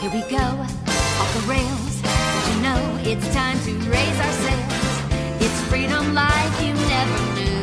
[0.00, 2.00] Here we go, off the rails.
[2.00, 5.42] But you know it's time to raise our sails.
[5.44, 7.60] It's freedom like you never knew.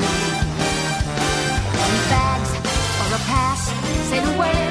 [1.81, 2.51] Any bags
[3.01, 3.61] or a pass,
[4.07, 4.66] say the word,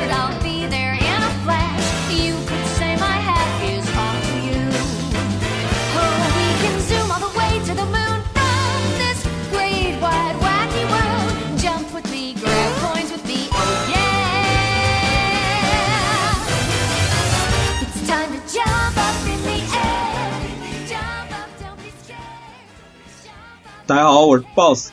[23.87, 24.91] 大家好，我是 Boss。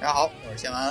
[0.00, 0.88] 大家好，我是谢完。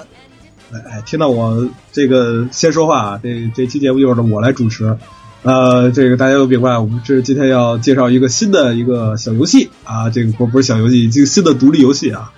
[0.72, 4.98] 哎哎，听到我这个先说话啊，这这期节目就是我来主持。
[5.44, 12.32] 呃，这个大家都明白，我们这今天要介绍一个新的一个小游戏啊，这个不不是小游戏，这个新的独立游戏啊，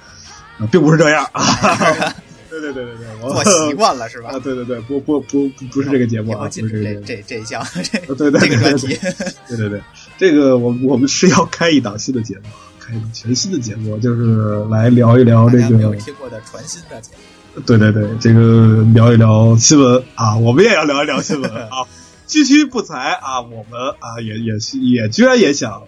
[0.57, 2.15] 啊 并不是这样啊。
[2.49, 4.39] 对对对对对，我做习惯了是吧 啊，？
[4.39, 7.01] 对对对，不不不不不是这个节目啊，不是这。
[7.01, 8.87] 这这一项这啊 对对对这个专题。
[9.47, 9.81] 对对对，
[10.17, 12.41] 这个我我们是要开一档新的节目，
[13.13, 17.11] 全新的节目，就是来聊一聊这个没有听过的全新的节
[17.55, 21.87] 目，对对对，这个聊一聊新闻啊，我们也要聊一聊新闻 啊。
[22.27, 25.83] 区区不才啊，我们啊也也是也居然也想！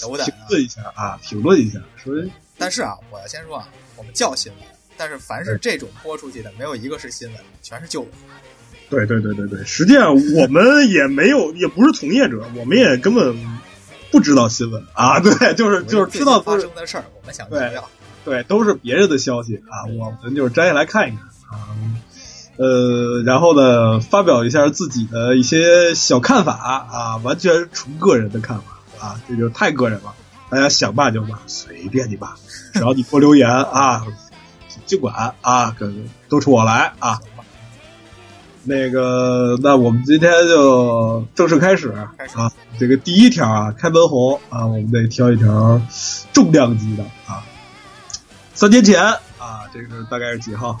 [0.00, 2.12] 评论一下啊，评论一下，说
[2.58, 4.60] 但是啊，我要先说啊，我们叫新闻，
[4.96, 8.10] 但是凡是这种播出去的，没有一个是新闻，全是旧闻。
[8.90, 13.32] 对对对对对，实际上我们也没有，也不是从业者，我们也根本
[14.14, 17.84] 不知道新闻啊，对，就是就是知道发生的事儿，我们想聊聊。
[18.24, 21.74] 对，都是别人的消息啊，我们就是摘下来看一看啊，
[22.56, 30.14] 呃，然后呢，发表一下自己的一些小看法啊，完全纯个人的看法啊，这就太个人了，
[30.48, 32.34] 大家想骂就骂，随便你骂，
[32.72, 34.06] 只要你多留言啊，
[34.86, 37.20] 尽管啊，跟都冲我来啊。
[38.64, 41.92] 那个，那我们今天就正式开始
[42.34, 42.50] 啊。
[42.78, 45.80] 这个第一条啊，开门红啊，我们得挑一条
[46.32, 47.44] 重量级的啊。
[48.54, 50.78] 三天前啊，这个大概是几号？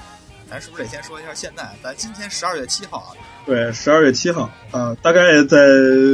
[0.50, 1.68] 咱是不是得先说一下现在？
[1.82, 3.10] 咱今天十二月七号啊，
[3.46, 5.58] 对，十二月七号啊，大概在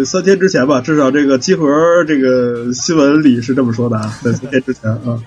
[0.07, 1.69] 三天之前吧，至少这个集合
[2.07, 5.21] 这个新闻里是这么说的啊， 在三天之前啊，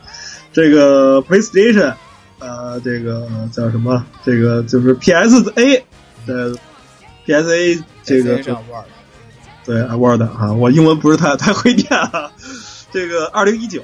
[0.51, 1.93] 这个 PlayStation
[2.39, 4.03] 啊，这个叫什么？
[4.25, 5.83] 这个就是 PSA
[6.25, 6.55] 的
[7.25, 8.85] PSA 这个 PlayStation 上 Word
[9.65, 12.31] 对啊，Word 啊，我英文不是太太会念啊。
[12.91, 13.81] 这个二零一九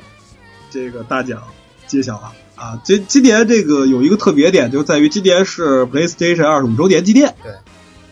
[0.70, 1.42] 这个大奖
[1.88, 2.80] 揭晓了啊！
[2.84, 7.34] 今今年这个有一个特别点，就在于今年是 PlayStation 二十五周年纪念。
[7.42, 7.54] 对。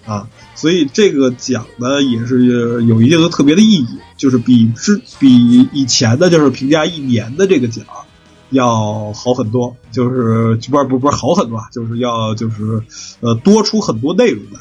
[0.06, 2.46] 啊，所以这个奖呢也是
[2.86, 7.86] 有一定的特别的意义，就是比之比以前的，就是评价一年的这个奖
[8.50, 12.82] 要好很多，就是不是不是不是好很多，啊，就是要就是
[13.20, 14.60] 呃多出很多内容来。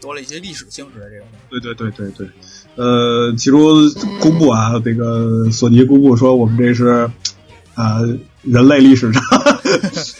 [0.00, 1.26] 多了一些历史性质的这种。
[1.50, 2.28] 对对对对对，
[2.76, 3.60] 呃，其中
[4.20, 7.10] 公布啊，这个索尼公布说，我们这是
[7.74, 8.00] 啊、
[8.42, 9.22] 人类历史上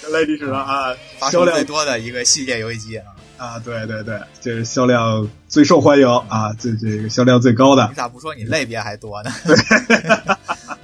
[0.03, 0.94] 人类历史上啊
[1.30, 3.04] 销量最多的一个系列游戏机啊！
[3.36, 9.30] 啊，对对对，这是销量最受欢迎啊，这这个销量最高的你，咋不说你类别还多呢？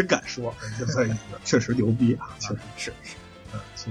[0.00, 2.60] 真敢说， 这算一个确实牛逼啊，确实。
[2.76, 2.92] 是
[3.76, 3.90] 是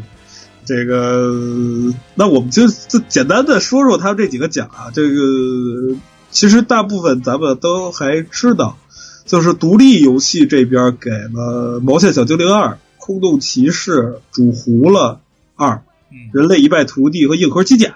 [0.66, 4.92] 这个，那我们就就简单的说说他这几个奖啊。
[4.94, 5.96] 这个
[6.32, 8.78] 其实大部分咱们都还知道，
[9.26, 13.92] 就是独立游戏这边给了《毛线小精灵二》《空洞骑士》
[14.32, 15.22] 《煮糊了
[15.56, 15.70] 二》
[16.12, 17.90] 《嗯，人类一败涂地》和《硬核机甲》，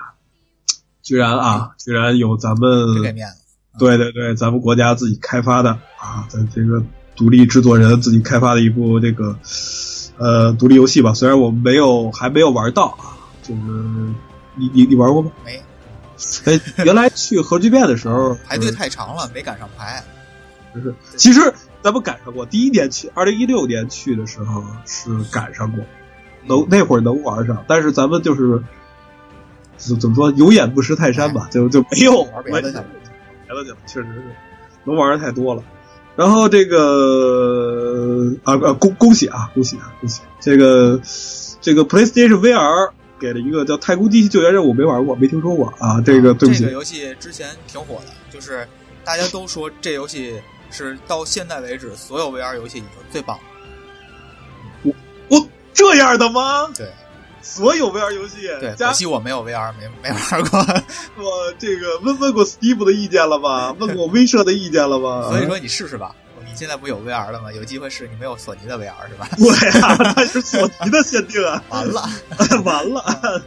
[1.04, 3.04] 居然啊，居然有咱们。
[3.80, 6.84] 对对对，咱们国家自己开发的啊，咱这个
[7.16, 9.38] 独立制作人自己开发的一部这个
[10.18, 11.14] 呃独立游戏吧。
[11.14, 13.62] 虽然我没有还没有玩到啊，就是
[14.56, 15.32] 你你你玩过吗？
[15.46, 15.62] 没
[16.46, 20.04] 哎，原来去核聚变的时候 排队太长了，没赶上排。
[20.74, 21.54] 就是其实
[21.84, 25.84] 咱们赶上过，第一年去，二零一六年去的时候是赶上过，
[26.46, 28.64] 能那会儿能玩上，但是咱们就是
[29.78, 32.86] 怎怎么说，有眼不识泰山吧，就就没有玩别的去了
[33.48, 34.24] 别的去了，确实是
[34.84, 35.64] 能玩的太多了。
[36.16, 40.22] 然后这个啊啊恭恭喜啊恭喜啊恭喜！
[40.40, 41.00] 这个
[41.60, 46.02] 这个 PlayStation VR 给了一个叫《太空机器救援任务》，没玩过，没听说过啊。
[46.06, 48.68] 这个对不起这个，游戏之前挺火的，就是
[49.04, 50.40] 大家都说这游戏
[50.70, 54.94] 是到现在为止所有 VR 游戏里头最棒的。
[55.30, 56.70] 我这样的吗？
[56.76, 56.88] 对
[57.44, 60.60] 所有 VR 游戏对，加可惜我没有 VR，没没玩过。
[61.24, 63.76] 我这个问问过 Steve 的意见了吗？
[63.80, 65.28] 问过威社的意见了吗？
[65.30, 66.16] 所以说你试试吧。
[66.46, 67.52] 你现在不有 VR 了吗？
[67.52, 69.28] 有机会试，你没有索尼的 VR 是吧？
[69.38, 72.02] 对啊，它是索尼的限定啊，完了，
[72.64, 73.42] 完了，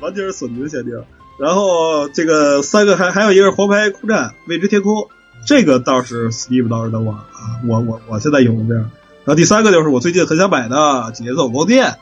[0.00, 0.92] 完全是索尼的限定。
[1.38, 5.06] 然后这个三个还还有一个是黄牌空战未知天空，
[5.46, 8.90] 这个倒是 Steve 倒是等我啊，我我我现在有这样。
[9.24, 11.98] 然后第三个就是我最近很想买的节奏光电，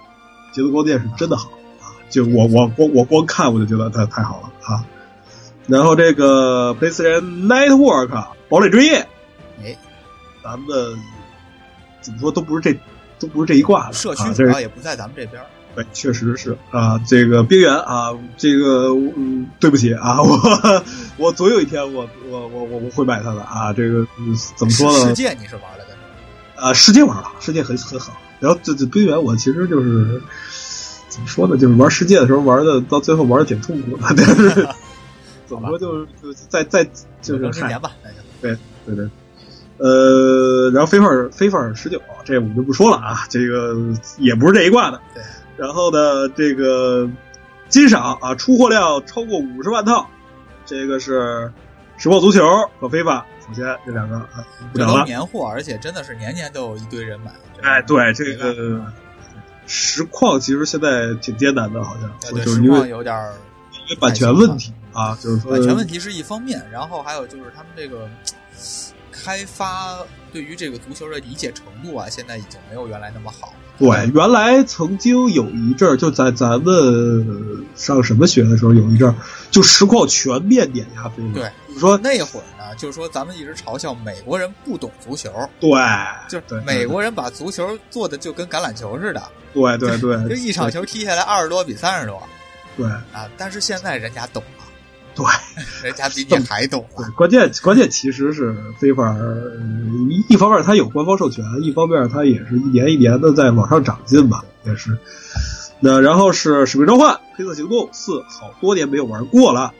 [0.54, 1.50] 节奏光电是真的好
[1.82, 4.86] 啊，就我我光我光看我就觉得它太好了啊。
[5.66, 9.06] 然后这个 PlayStation Network 堡垒之夜，
[9.62, 9.76] 哎，
[10.42, 10.68] 咱们
[12.00, 12.78] 怎么说都不是这
[13.18, 15.46] 都不是这一挂的，社区主要也不在咱们这边儿。
[15.74, 20.84] 对，确实是啊，这个边缘啊，这个嗯，对不起啊，我
[21.16, 25.14] 我总有一天我我我我我会买它的啊，这个、嗯怎么说呢世？
[25.14, 26.62] 界你是玩了的？
[26.62, 28.12] 啊，世界玩了，世界很很好。
[28.40, 30.20] 然后这这冰原我其实就是
[31.08, 31.56] 怎么说呢？
[31.56, 34.68] 就是玩世界的时候玩的，到最后玩的挺痛苦的，但是
[35.46, 36.84] 怎么说就是就是在在
[37.22, 37.92] 就是嗨有生之年吧，
[38.40, 39.08] 对对对，
[39.78, 43.76] 呃，然后飞范飞范十九，这我们就不说了啊，这个
[44.18, 45.00] 也不是这一挂的。
[45.14, 45.22] 对。
[45.56, 47.08] 然后呢，这个
[47.68, 50.08] 金赏啊，出货量超过五十万套，
[50.66, 51.52] 这个是
[51.96, 52.42] 实况足球
[52.80, 55.04] 和飞法，首先这两个啊不这都讲了。
[55.04, 57.30] 年货，而且真的是年年都有一堆人买。
[57.62, 58.92] 哎，对这个
[59.66, 63.34] 实况其实现在挺艰难的，好像实就是因为况有点儿
[63.72, 68.08] 因为版权问题啊，就是说版权问题是一方面，然后还有就是他们这个
[69.12, 69.98] 开发
[70.32, 73.52] 对于这个足球的理解程度啊，现在已经没有原来那么好。
[73.78, 79.14] 对，原来曾经有一阵儿，就在咱们上什么学的时候，有一阵儿
[79.50, 81.34] 就实况全面碾压菲律宾。
[81.34, 85.70] 对，你说那会儿呢，就是说咱们一直嘲笑美国人不懂足球，对，
[86.28, 89.22] 就是美国人把足球做的就跟橄榄球似的，
[89.52, 92.22] 对对对， 就一场球踢下来二十多比三十多。
[92.76, 92.86] 对。
[92.86, 93.28] 啊。
[93.36, 94.63] 但是现在人家懂了，
[95.14, 95.24] 对
[95.84, 99.52] 人家比你 还懂对。，关键关键其实是非法儿，
[100.10, 104.98] 一一方面它有官方授权，一方面它也是一年一年的在往上长进吧，也是。
[105.80, 109.72] 那然后是《使命召唤：黑色行动四》，好多年没有玩过了。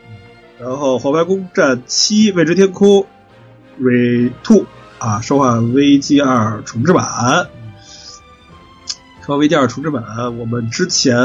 [0.59, 2.89] 然后《黄牌攻占七：未知天空》
[3.81, 4.65] Re Two
[4.99, 7.03] 啊，《生化危机二》重置版，
[9.19, 11.17] 《生化危机二》重置版，我们之前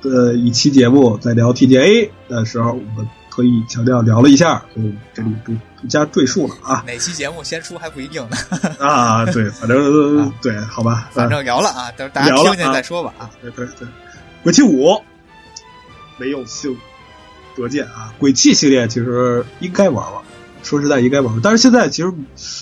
[0.00, 3.08] 的一期节目在聊 TGA 的时候，我们
[3.40, 4.82] 特意强调聊了一下，就
[5.14, 8.36] 这里不不加赘述了啊哪期节目先出还不一定呢，
[8.78, 13.30] 啊，对，反正对，好吧，反正聊了啊，等大家听见啊再说吧啊。
[13.40, 13.88] 对对对，
[14.42, 15.00] 鬼泣五
[16.18, 16.76] 没有幸
[17.56, 20.22] 得见啊，鬼泣系列其实应该玩玩，
[20.62, 22.12] 说实在应该玩玩，但是现在其实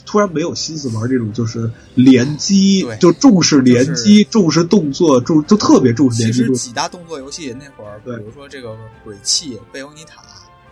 [0.07, 6.47] 突然没有心思玩这种就是联机对，就重视联机，重视动作，重就特别重视联机其。
[6.47, 10.23] 实几大动作游戏那会儿，比如说这个鬼泣、贝欧尼塔，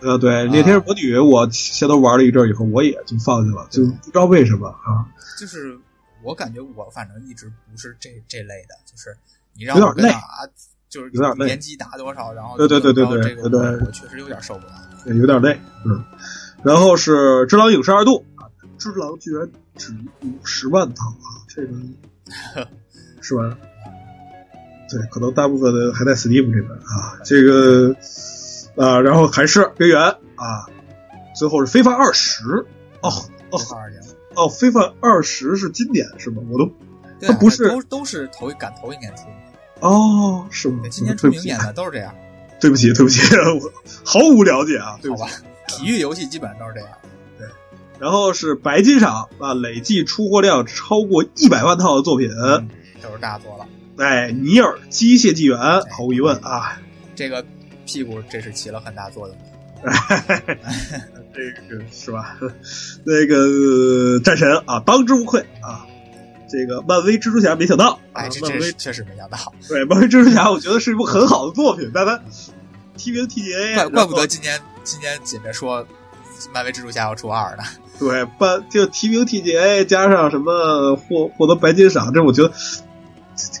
[0.01, 5.05] 呃，对，猎天使魔女，我先都玩了一阵以后，我也就放弃了，就不知道为什么啊，
[5.39, 5.77] 就是
[6.23, 9.15] 我感觉我反正一直不是这这类的，就是
[9.53, 10.45] 你让我有点累啊，
[10.89, 14.73] 就是有点累联机打多少，然后对对对对对这个对对我我确实有点受不了。
[15.03, 16.03] 对有点累，嗯。
[16.63, 17.11] 然后是
[17.45, 19.93] 《只狼影视二度》啊，《只狼》居然只
[20.23, 22.67] 五十万套啊，这个
[23.21, 23.57] 是吧？
[24.89, 27.95] 对，可能大部分的还在 Steam 这边啊，这个
[28.77, 30.65] 啊，然后还是边缘啊，
[31.35, 32.43] 最后是非凡二十
[33.01, 33.09] 哦
[33.51, 34.01] 哦这二年
[34.35, 36.41] 哦，非凡二十是今年是吗？
[36.49, 36.71] 我都
[37.19, 39.23] 它不是都都是头一赶头一年出，
[39.79, 40.89] 哦是吗对？
[40.89, 42.13] 今年出明年的都是这样，
[42.59, 43.71] 对不起，对不起， 我
[44.05, 45.33] 毫无了解啊，对不起好吧。？
[45.67, 46.89] 体育游戏基本上都是这样。
[47.37, 47.47] 对
[47.99, 52.29] 然后是白金赏啊，累计出货量超过一百万套的作品。
[52.29, 52.69] 嗯，
[53.01, 53.65] 都是大作了。
[53.97, 55.57] 哎，尼尔机械纪元，
[55.89, 56.79] 毫无疑问啊，
[57.15, 57.43] 这个
[57.87, 59.43] 屁股这是起了很大作用的。
[61.33, 62.37] 这个是吧？
[63.05, 65.85] 那个战神啊，当之无愧啊。
[66.49, 72.19] 这个漫威蜘蛛侠没想到，啊哎，这漫威这确实没想到， 对漫威蜘蛛侠，我觉得是一部很好的作品，但它
[72.95, 75.85] 提名 TGA，怪怪不得今年今年紧着说
[76.53, 77.63] 漫威蜘蛛侠要出二呢。
[77.99, 82.51] 对，办就提名 TGA 加上什么获获得白金赏，这我觉得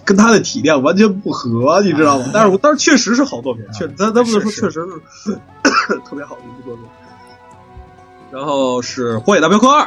[0.07, 2.29] 跟他的体量完全不合，你知道吗？
[2.33, 5.33] 但是我但是确实是好作品，确咱咱不能说确实是
[6.07, 6.85] 特别好的一部作品。
[8.31, 9.83] 然后是《荒野大镖客二》，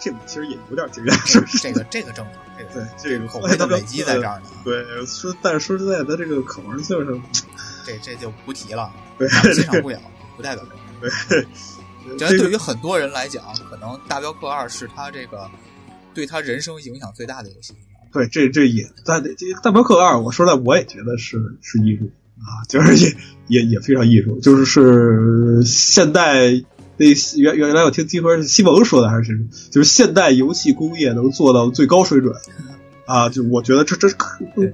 [0.00, 1.58] 这个其实也有点惊讶，是不是？
[1.58, 7.22] 这个这个正常，这对个这个口碑的累积在这，儿呢，对说，但是说实在的，这个可玩性上，
[7.86, 10.00] 这这就不提了，对欣赏不了，
[10.36, 10.64] 不代表。
[11.00, 11.46] 对，
[12.18, 15.48] 这这个对于很多人来讲，可能《大镖客二》是他这个
[16.12, 17.72] 对他人生影响最大的游戏。
[18.12, 19.30] 对，这这也但这
[19.62, 23.16] 《大镖客二》，我说实在，我也觉得是是艺术啊，就是也
[23.48, 26.50] 也也非常艺术，就是是现代
[26.98, 32.34] 那原原来我听听说是西蒙说的还是谁说，就是现代游戏工业能做到最高水准
[33.06, 34.72] 啊，就我觉得这这是可对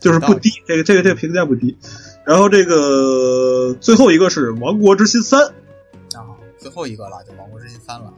[0.00, 1.76] 就是不低，这个这个这个评价不低。
[2.24, 5.40] 然后这个最后一个是《王国之心三》，
[6.16, 6.24] 啊，
[6.58, 8.12] 最后一个了，就《王国之心三》了。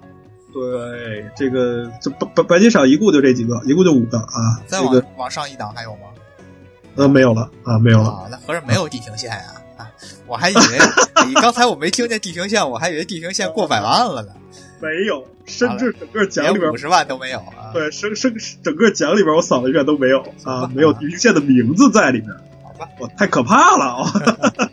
[0.54, 4.62] 对，这个这白白白金赏一共就这几个，一共就五个啊。
[4.68, 6.08] 再往、这个往上一档还有吗？
[6.94, 8.08] 呃没有了啊，没有了。
[8.08, 9.37] 啊，那合着没有地平线呀、
[9.76, 9.90] 啊？
[10.28, 10.62] 我还以为
[11.26, 14.32] 你刚才我没听见地平线，我还以为地平线过百万了呢，
[14.80, 17.73] 没有，甚至整个奖里边连五十万都没有啊。
[17.73, 18.32] 对，生生
[18.62, 22.30] 整个奖里边我扫了一遍都没有啊， 没有地平线的名字在里面，
[22.62, 24.12] 好吧，我，太可怕了啊！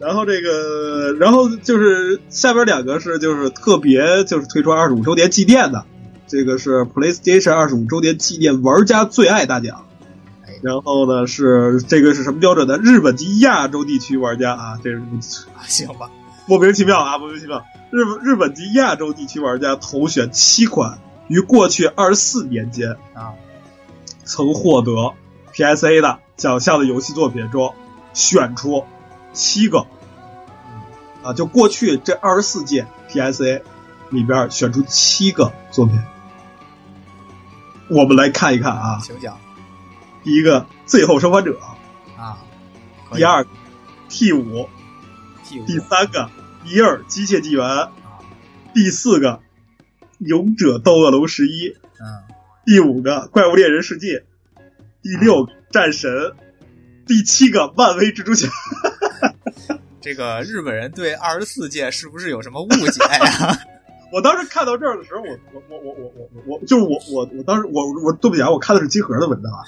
[0.00, 5.84] 然后这个，然后就是下边两个是就是特别就是推出二十五周年纪念的，
[6.26, 9.84] 这个是 PlayStation 二十五周年纪念玩家最爱大奖。
[10.60, 12.78] 然后呢是这个是什么标准呢？
[12.78, 15.00] 日本及亚洲地区玩家啊，这是
[15.66, 16.10] 行吧，
[16.46, 17.64] 莫名其妙啊，莫名其妙。
[17.90, 23.34] 日日本及亚洲地区玩家投选七款于过去二十四年间啊
[24.24, 25.14] 曾获得
[25.54, 27.72] PSA 的奖项的游戏作品中，
[28.12, 28.84] 选出
[29.32, 29.86] 七个。
[31.20, 33.62] 啊，就过去这二十四届 PSA
[34.10, 36.00] 里边选出七个作品。
[37.88, 39.36] 我们来看一看啊，请讲。
[40.22, 41.58] 第一个《最后生还者》，
[42.22, 42.38] 啊，
[43.12, 43.50] 第二个
[44.08, 44.68] T 五
[45.44, 45.66] ，T 五。
[45.66, 46.30] 第三个
[46.64, 47.88] 尼尔机械纪元，
[48.72, 49.40] 第四个
[50.18, 52.22] 勇者斗恶龙十一，嗯，
[52.64, 54.24] 第五个怪物猎人世界，
[55.02, 56.10] 第六个战神，
[57.06, 58.48] 第七个漫威蜘蛛侠。
[60.08, 63.58] 这个日本人对二十四届是不是有什么误解呀、
[64.10, 69.58] 我当时看到这儿的时候，我我我我我我我，就是我我我当时我我对不起啊，我看的是集合的文章啊。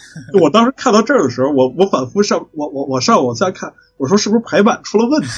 [0.41, 5.29] 我当时看到这儿的时候，我我反复上我我我上我再看，我说是不是排版出了问题？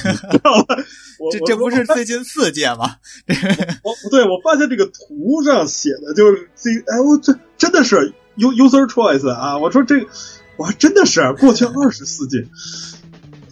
[1.33, 2.95] 这这不是最近四届吗？
[3.83, 9.57] 我不对，我发现这个图上写的就是这哎，我这真的是 U user choice 啊！
[9.57, 10.07] 我说这，
[10.55, 12.47] 我还真的是过去二十四届。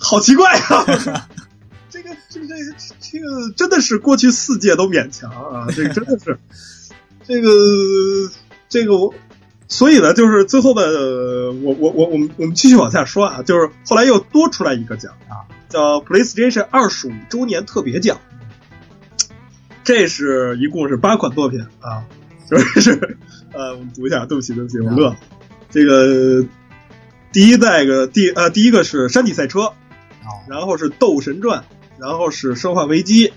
[0.01, 0.83] 好奇怪啊！
[1.89, 5.67] 这个这个这个这个真的是过去四届都勉强啊！
[5.75, 6.39] 这个真的是
[7.25, 7.49] 这个
[8.67, 9.13] 这个我。
[9.67, 18.19] 所以呢，就是最后的我我我我们我们继续往下说啊，就是后来又多出来一个奖啊，叫 PlayStation 二十五周年特别奖，
[19.85, 22.03] 这是一共是八款作品啊，
[22.49, 23.17] 就是
[23.53, 25.15] 呃，我们读一下，对不起对不起，我乐了。
[25.69, 26.45] 这个
[27.31, 29.73] 第一代个第呃第一个是山地赛车，哦，
[30.47, 31.63] 然后是斗神传，
[31.97, 33.33] 然后是生化危机，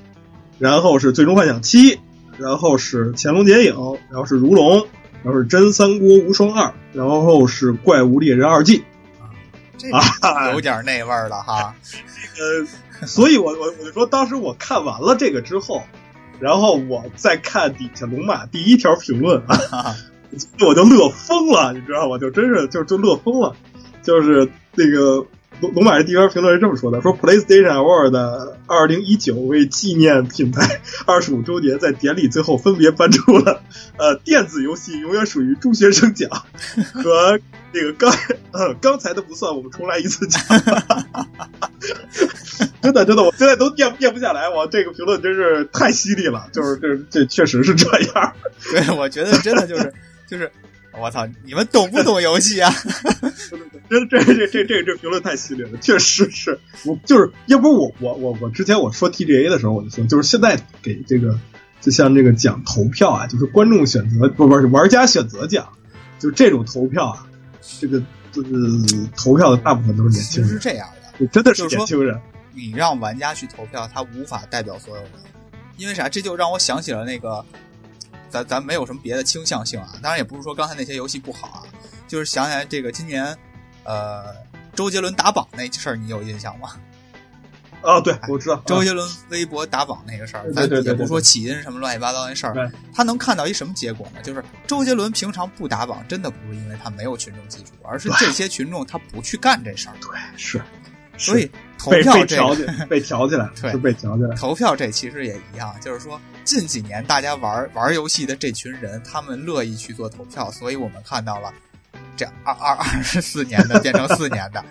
[0.59, 1.99] 然后是最终幻想七，
[2.39, 3.75] 然后是潜龙谍影，
[4.11, 4.87] 然后是如龙。
[5.23, 8.85] 然后是真三国无双二，然后是怪物猎人二这个
[10.53, 11.75] 有点那味儿了哈。
[12.37, 12.67] 呃，
[13.09, 15.83] 所以我我我就说，当时我看完了这个之后，
[16.41, 19.97] 然后我再看底下龙马第一条评论啊，
[20.61, 22.19] 我就乐疯了，你知道吗？
[22.21, 23.57] 就真是就就乐疯了，
[24.03, 25.27] 就是那个。
[25.61, 33.63] 龙龙马的第一条评论是这么说的：“说 PlayStation Award 二零一九为纪念品牌 二十五周年，在典礼最后分别颁出了
[33.97, 36.29] 呃电子游戏永远属于中学生奖
[36.93, 37.39] 和
[37.73, 38.13] 那个刚
[38.53, 40.43] 呃刚才的不算，我们重来一次奖。
[42.83, 48.33] 真的真的，我现在都念念不下来，我这个评论真是太犀利了，就是这这确实是这样。
[48.71, 49.95] 对，我觉得真的就是
[50.29, 50.51] 就是。”
[51.01, 51.27] 我操！
[51.45, 52.73] 你们懂不懂游戏啊？
[53.91, 61.39] 真 这这这这这评论太犀利了，确实是我就是要不我我我我之前我说 TGA 的时候我就说，就是现在给这个
[61.81, 65.69] 就像这个奖投票啊，就是观众选择不不是玩家选择奖，
[66.19, 67.27] 就这种投票啊，
[67.81, 68.01] 这个
[68.33, 68.51] 就是
[69.17, 72.19] 投票的大部分都是年轻人，是这样的，真的是年轻人。
[72.53, 75.13] 你让玩家去投票，他无法代表所有人，
[75.77, 76.09] 因为啥？
[76.09, 77.45] 这就让我想起了那个。
[78.35, 81.63] 咱咱没有什么别的倾向性啊，当然也不是说刚才那些游戏不好啊，
[82.09, 83.25] 就是想起来这个今年，
[83.85, 84.35] 呃，
[84.75, 86.73] 周杰伦打榜那事儿，你有印象吗？
[87.81, 94.21] 啊，对，我知道周杰伦微博打榜那个事儿，咱也不说起因什么乱七八糟那事儿，他能看到一什么结果呢？
[94.21, 99.95] 就是周杰伦平常不打榜，真的不是因为他没有群众基础，而是这些群众他不去干这事儿。
[100.01, 100.61] 对，是，
[101.17, 101.49] 所以
[101.79, 104.35] 投票这个被调起来， 对，是被调起来。
[104.37, 106.21] 投票这其实也一样，就是说。
[106.45, 111.51] 近几年，大家玩玩游戏的这群人，他们乐意去做投票，所以我们看到了
[112.19, 114.63] 这二二二十四年的变成四年的。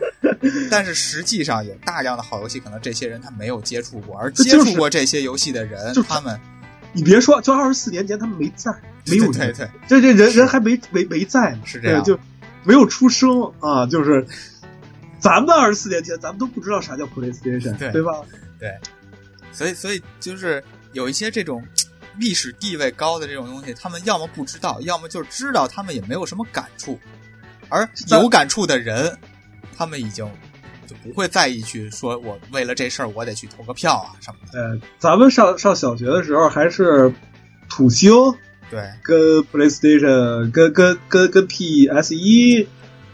[0.69, 6.39] 但是实际上，有大量的好游戏，可能这些人他没有接触过，而接触过这些游戏的人，他们，
[6.91, 8.71] 你别说，就二十四年前他们没在，
[9.07, 12.19] 没有对对，这这人人还没没没在呢，是这样，就
[12.63, 14.27] 没有出生啊，就是
[15.23, 18.11] 咱们二十四年前，咱们都不知道啥叫 PlayStation，对对吧？
[18.59, 18.69] 对，
[19.51, 20.63] 所以所以就是。
[20.93, 21.59] 有一些这种
[22.19, 26.99] 历史地位高的这种东西，他们要么不知道，要么就是知道，他们也没有什么感触。
[27.67, 29.17] 而有感触的人，
[29.75, 30.23] 他们已经
[30.85, 34.61] 就不会在意去说我为了这事儿我得去投个票啊什么的。
[34.61, 37.11] 呃，咱们上上小学的时候还是
[37.67, 38.13] 土星
[38.69, 39.17] 对跟
[39.51, 42.61] PlayStation 跟跟跟跟 PS 一，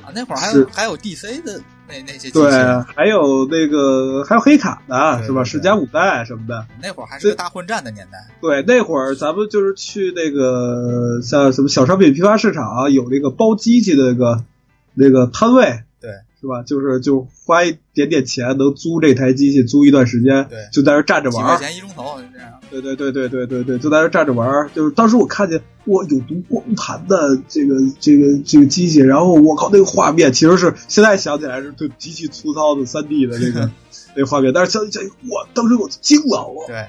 [0.03, 2.51] 啊，那会儿还有还有 DC 的那那些对，，
[2.95, 5.41] 还有那个还有黑卡的是吧？
[5.41, 6.63] 对对十加五代什么的。
[6.81, 8.27] 那会儿还是个大混战的年代。
[8.39, 14.43] 对，那会儿咱们就是去那个像什么小商品批发市场，有那个包机器的那个
[14.93, 16.61] 那个摊位，对，是吧？
[16.61, 21.67] 就是就花一点点钱能租这台机器，租一段时间，对就在那站着玩几块。
[21.67, 22.58] 钱一钟头，就这样。
[22.69, 24.69] 对对对对对对对，就在那站着玩儿。
[24.75, 33.71] 就是当时我看见哇，有读光盘的这个这个这个机器，然后我靠，那个画面其实是现在想起来是就极其粗糙的三 D 的这个
[34.15, 36.85] 那画面，但是想想我当时我惊了，我对，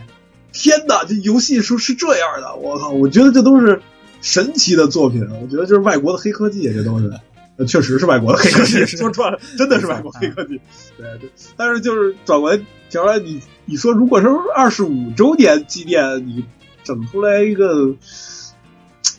[0.53, 2.91] 天哪，这游戏是是这样的，我靠！
[2.91, 3.81] 我觉得这都是
[4.21, 7.11] 神奇的作品，我觉得这是外国的黑科技，这都是，
[7.57, 10.61] 呃确实是外国的黑科技，说穿了，真的是外国黑科技。
[10.97, 12.61] 对对，但是就是转过来，
[12.91, 16.45] 调来你你说，如果是二十五周年纪念，你
[16.83, 17.95] 整出来一个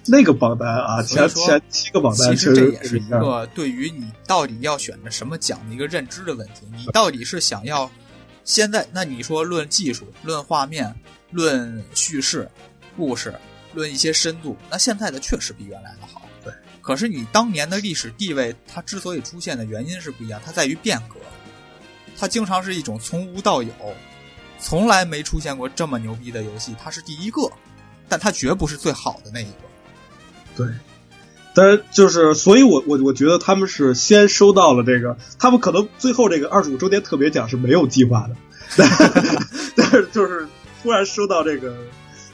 [0.05, 6.67] 那个榜单啊，前前七个榜单，其实这也是一个对于你到底要选择什么奖的一个认知的问题。
[6.75, 7.89] 你到底是想要
[8.43, 8.86] 现在？
[8.91, 10.93] 那你说论技术、论画面、
[11.31, 12.46] 论叙事、
[12.98, 13.34] 故事、
[13.74, 16.24] 论一些深度，那现在的确实比原来的好。
[16.43, 16.51] 对。
[16.81, 21.15] 可是你当年的历史地位，它之所以出现的原因是不一样，它在于变革。
[22.17, 23.72] 它经常是一种从无到有，
[24.62, 27.41] 从来没出现过这么牛逼的游戏，它是第一个，
[28.08, 29.50] 但它绝不是最好的那一个。
[30.56, 30.68] 对，
[31.53, 38.36] 但是就是，所以我我我觉得他们是先收到了这个，他们可能最后这个二十五周年特别奖是没有计划的，
[38.77, 38.89] 但
[39.75, 40.48] 但是就是
[40.82, 41.75] 突然收到这个。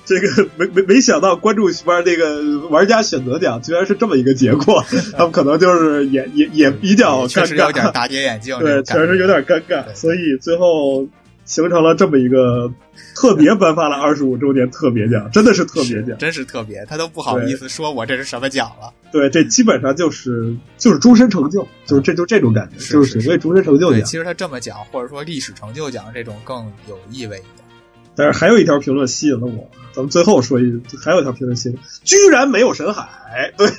[0.10, 4.82] 这个没没没想到关注玩那个玩家选择奖居然是这么一个结果，
[5.12, 11.06] 他们可能就是也也也比较尴确实有点尬，大跌眼镜，对，确实有点尴尬，所以最后
[11.48, 12.72] 形成了这么一个
[13.16, 16.16] 特别颁发了二十五周年特别奖，真的是特别奖。
[16.20, 18.94] 真是特别，他都不好意思说我这是什么奖了。
[19.12, 24.08] 对，这基本上就是就是终身成就，就是这就这种感觉，是就是所谓终身成就对，奖。
[24.08, 27.66] 其实他这么讲，或者说历史成就奖这种更有意味一点。
[28.14, 33.68] 但是还有一条评论吸引了我，咱们最后说一，还有一条评论吸引了，居然没有沈海，对，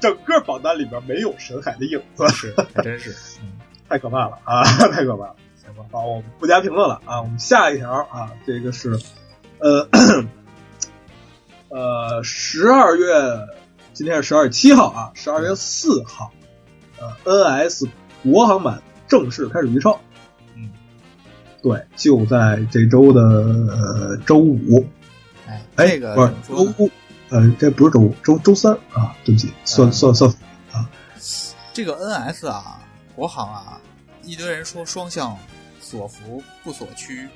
[0.00, 3.10] 整个榜单里边没有沈海的影子，是，还真是。
[3.42, 3.50] 嗯，
[3.88, 5.36] 太可怕了啊， 太可怕了。
[5.62, 8.98] 行吧，好，我们不加评论了啊，我们下一条啊，这个是，
[9.58, 9.88] 呃，
[11.68, 13.06] 呃，十二月，
[13.92, 16.32] 今天是十二月七号啊，十二月四号，
[17.24, 17.88] 呃，NS
[18.22, 19.98] 国行版正式开始预售。
[20.54, 20.70] 嗯，
[21.62, 24.86] 对，就在这周的呃周五，
[25.46, 26.90] 哎，哎，这个不是周五，
[27.30, 29.92] 呃，这不是周五，周周三啊，对不起，算嗯。
[29.92, 30.34] 算算，
[31.72, 32.80] 这个 NS 啊，
[33.14, 33.80] 国行啊，
[34.22, 35.36] 一堆人说双向
[35.80, 37.28] 所服不所趋。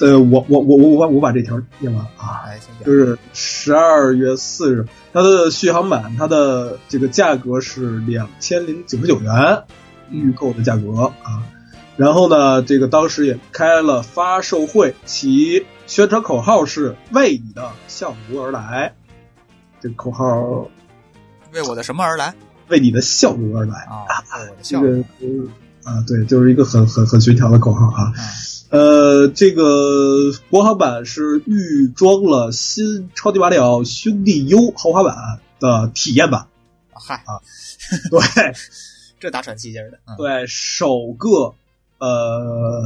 [0.00, 2.44] 呃，我我我我我把我把这条念完啊，
[2.84, 2.92] 就。
[2.92, 9.64] 是十二月四日，它的续航版，它的这个价格是两千零九十九元，
[10.10, 11.42] 预购的价格啊。
[11.96, 18.94] 然后呢，这个当时也开了发售会，其宣传口号是“为你的项目而来”，
[19.82, 20.68] 这个口号
[21.52, 22.32] 为我的什么而来
[22.68, 23.78] 为你的笑容而来。
[23.84, 24.06] 啊？
[24.62, 24.98] 这个
[25.84, 28.04] 啊，对，就是一个很很很寻常的口号啊。
[28.04, 28.12] 啊
[28.70, 35.16] 呃，这个国行版是预装了新超级马里奥兄弟 U 豪华版
[35.58, 36.48] 的体验版，
[36.92, 37.40] 嗨啊，
[38.10, 38.20] 对
[39.18, 39.98] 这大喘气劲儿的。
[40.04, 41.54] 嗯，对，首个
[41.98, 42.82] 呃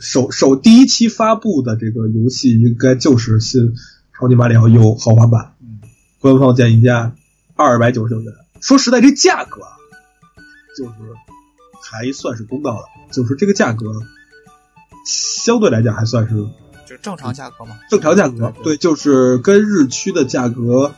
[0.00, 3.74] 首首第一期发布的这个游戏应该就是新
[4.18, 5.80] 超级马里奥 U 豪华版，嗯，
[6.20, 7.14] 官方建议价
[7.54, 8.32] 二百九十九元。
[8.60, 9.72] 说实在，这价格啊，
[10.76, 10.92] 就是
[11.82, 13.86] 还算是公道的，就是这个价格
[15.06, 16.34] 相对来讲还算是
[16.86, 17.78] 就正常价格嘛。
[17.88, 20.94] 正常价格，对对，就是跟日区的价格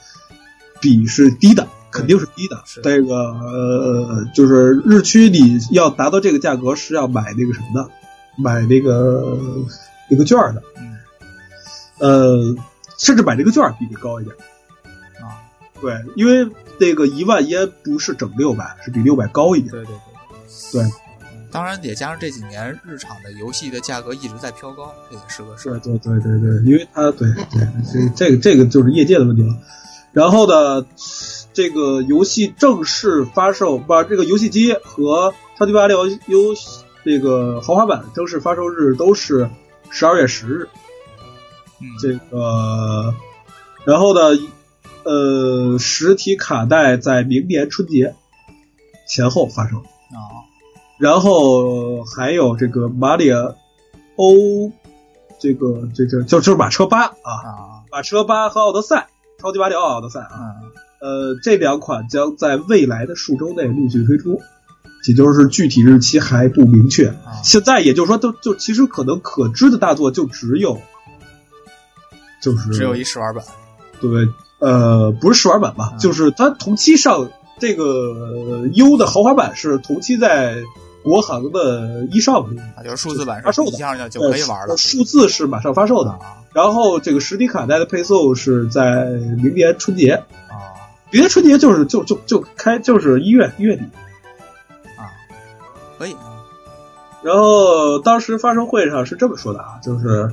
[0.81, 2.62] 比是低的，肯定是低的。
[2.64, 7.90] 是这个呃，就是日区你要达到这个价格是要买那个什么的，
[8.37, 9.38] 买那个
[10.09, 10.96] 那个券的，嗯
[11.99, 12.57] 呃，
[12.99, 14.35] 甚至买这个券比你高一点。
[15.88, 19.71] 啊，对，因为那个一万烟不是整六百，是比六百高一点。
[19.71, 19.95] 对对
[20.73, 20.90] 对对
[21.53, 25.79] 当然也加上这几年日常的游戏的价格一直在飘高，这也是个事儿。
[25.81, 29.49] 对对对对对，因为它对对这这个这个就是业界的问题了。
[30.12, 30.87] 然后呢，
[31.53, 36.55] 这个游戏正式发售，把这个游戏机和超级马里奥 U
[37.05, 39.51] 这个豪华版正式发售日都是
[39.90, 40.69] 十二月十日。
[41.81, 43.12] 嗯，这个，
[43.85, 44.38] 然后呢，
[45.05, 48.15] 呃，实体卡带在明年春节
[49.09, 49.79] 前后发售。
[49.79, 50.49] 啊
[50.99, 53.31] 然后还有这个马里
[54.17, 54.71] 欧，
[55.41, 59.09] 这个这这就就是马车八啊，啊马车八和奥德赛，
[59.39, 60.29] 超级马里奥奥德赛啊，
[61.01, 64.43] 嗯呃，这两款将在未来的数周内陆续推出，
[65.09, 67.09] 也就是具体日期还不明确。
[67.09, 70.79] 啊现在也就是说，都就其实可能可知的大作就只有，
[72.43, 73.43] 就是只有一试玩版
[74.03, 74.29] 对，
[74.61, 75.99] 呃，不是试玩版吧，嗯。
[75.99, 80.57] 就是它同期上这个 U 的豪华版是同期在
[81.03, 82.37] 国行的一上
[82.77, 83.70] 啊，就是数字版发售的。
[83.73, 84.75] 就就可以玩了。
[84.75, 84.77] 呃。
[84.77, 86.37] 数字是马上发售的，啊。
[86.53, 89.07] 然后这个实体卡带的配送是在
[89.42, 90.12] 明年春节，
[90.49, 90.55] 啊。
[91.11, 93.83] 明年春节就是就就就开就是一月一月底。
[94.96, 95.11] 啊，
[95.99, 96.12] 可以。
[96.12, 96.29] 啊
[97.23, 100.33] 然后当时发售会上是这么说的啊，就是，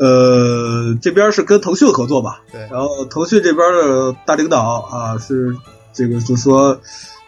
[0.00, 5.54] 呃，这边是跟腾讯合作吧，对然后腾讯这边的大领导啊是
[5.92, 6.80] 这个就说，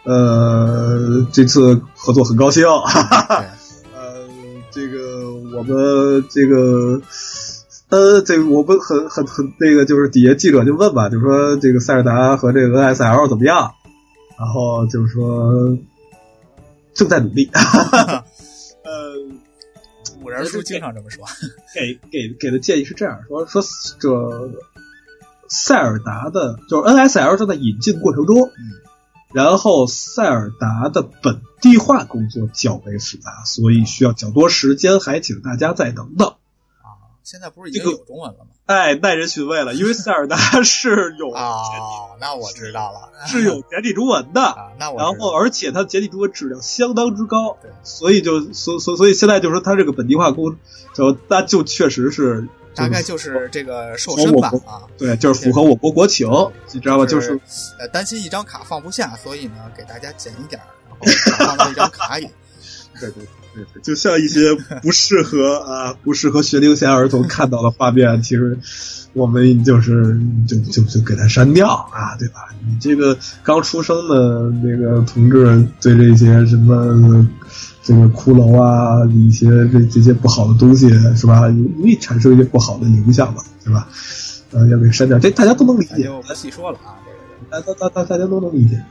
[0.03, 3.45] 呃，这次合作很高兴，哈哈哈，
[3.95, 4.25] 呃，
[4.71, 7.01] 这个我们这个。
[7.89, 13.71] 呃，这个我们很很很那个，就是底下记者就问吧，就说这个塞尔达和这个 NSL 怎么样？
[14.35, 15.77] 然后就是说
[16.95, 17.51] 正在努力。
[17.53, 18.23] 呃，
[20.33, 21.25] 五人书经常这么说。
[21.75, 23.61] 给给给的建议是这样说：说
[23.99, 24.51] 这
[25.47, 28.81] 塞尔达的，就是 NSL 正在引进过程中，嗯
[29.31, 36.35] 然后塞尔达的本地化工作较为复杂，所以需要较多时间，还请大家再等等。
[37.23, 38.47] 啊，现在不是已经有中文了吗？
[38.65, 50.57] 哎，耐人寻味了，因为塞尔达是有哦，那我知道了，是有简体中文的，啊，那我然后而且它简体中文质量相当之高对，所以就所所所以现在就是说它这个本地化工，
[50.93, 56.27] 就那就确实是大概就是这个瘦身版啊，对，就是符合我国国情，
[56.71, 57.05] 你知道吧？
[57.05, 57.39] 就是
[57.79, 62.29] 呃担心一张卡放不下，所以呢给大家减一点儿，然后放到一张卡里。
[62.99, 64.39] 对对对，就像一些
[64.81, 68.57] 不适合啊不适合学龄前儿童看到的画面，其实
[69.13, 72.47] 我们就是就就就给它删掉啊，对吧？
[72.67, 77.27] 你这个刚出生的那个同志对这些什么
[77.83, 83.87] 这个骷髅啊，一些这这些不好的东西是吧，容易产生一些不好的影响嘛，是吧？
[84.51, 85.95] 呃，要给删掉，这大家都能理解。
[85.95, 86.97] 咱就不细说了啊，
[87.49, 88.81] 大大大大大家都能理解。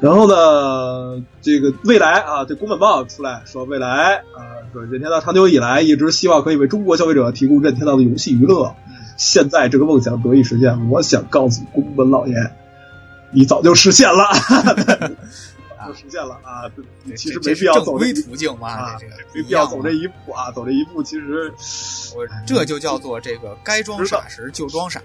[0.00, 10.90] 然后呢，这个未来啊，这宫本茂出来说，未来啊，说任天堂长久以来一直希望可以为中国消费者提供任天堂的游戏娱乐，嗯现在这个梦想得以实现。
[10.90, 12.34] 我想告诉宫本老爷，
[13.30, 14.24] 你早就实现了，
[15.78, 16.68] 早就实现了啊！
[17.16, 21.50] 其实没必要走这途径嘛，啊这这个没必要走这一步啊，走这一步其实
[22.14, 25.00] 我这就叫做这个该装傻时就装傻。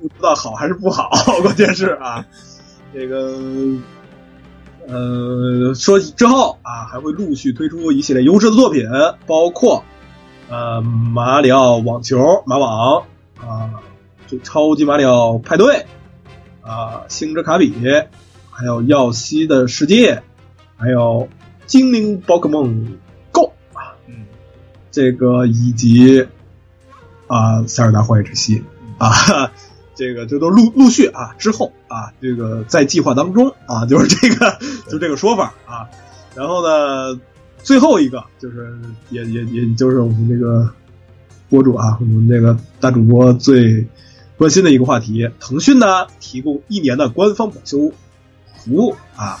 [0.00, 1.08] 不知道好还是不好，
[1.40, 2.26] 关键是啊，
[2.92, 3.38] 这个
[4.86, 8.86] 呃，说之后啊，还会陆续推出一系列优质的作品，
[9.26, 9.82] 包括
[10.48, 13.04] 呃马里奥网球马网
[13.40, 13.80] 啊，
[14.26, 15.86] 这超级马里奥派对
[16.60, 17.74] 啊，星之卡比，
[18.50, 20.22] 还有耀西的世界，
[20.76, 21.28] 还有
[21.66, 22.98] 精灵宝可梦
[23.32, 24.26] Go 啊，嗯。
[24.90, 26.26] 这个以及
[27.26, 28.62] 啊塞尔达荒野之息
[28.98, 29.10] 啊，
[29.94, 35.88] 这个这都陆陆续啊之后啊，这个在计划当中啊，就是这个就这个说法啊。
[36.34, 37.20] 然后呢，
[37.62, 38.76] 最后一个就是
[39.10, 40.68] 也也也就是我们这个
[41.48, 43.86] 博主啊，我们这个大主播最
[44.36, 47.92] 关心的一个话题，腾讯呢提供一年的官方保修
[48.58, 49.38] 服务啊。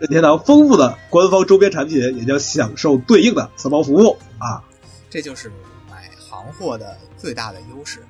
[0.00, 4.64] 任天堂丰富的官方周边产品也将享受对应的三包服务啊。
[5.08, 5.48] 这就是
[5.88, 8.00] 买行货的最大的优势，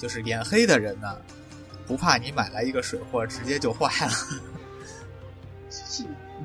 [0.00, 1.16] 就是眼黑的人呢，
[1.86, 4.12] 不怕你买来一个水货直接就坏了。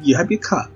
[0.04, 0.70] 你还别看，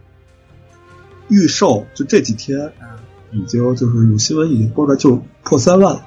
[1.27, 2.87] 预售就这几天嗯
[3.31, 5.99] 已经就是有新闻已经播出来，就破三万了，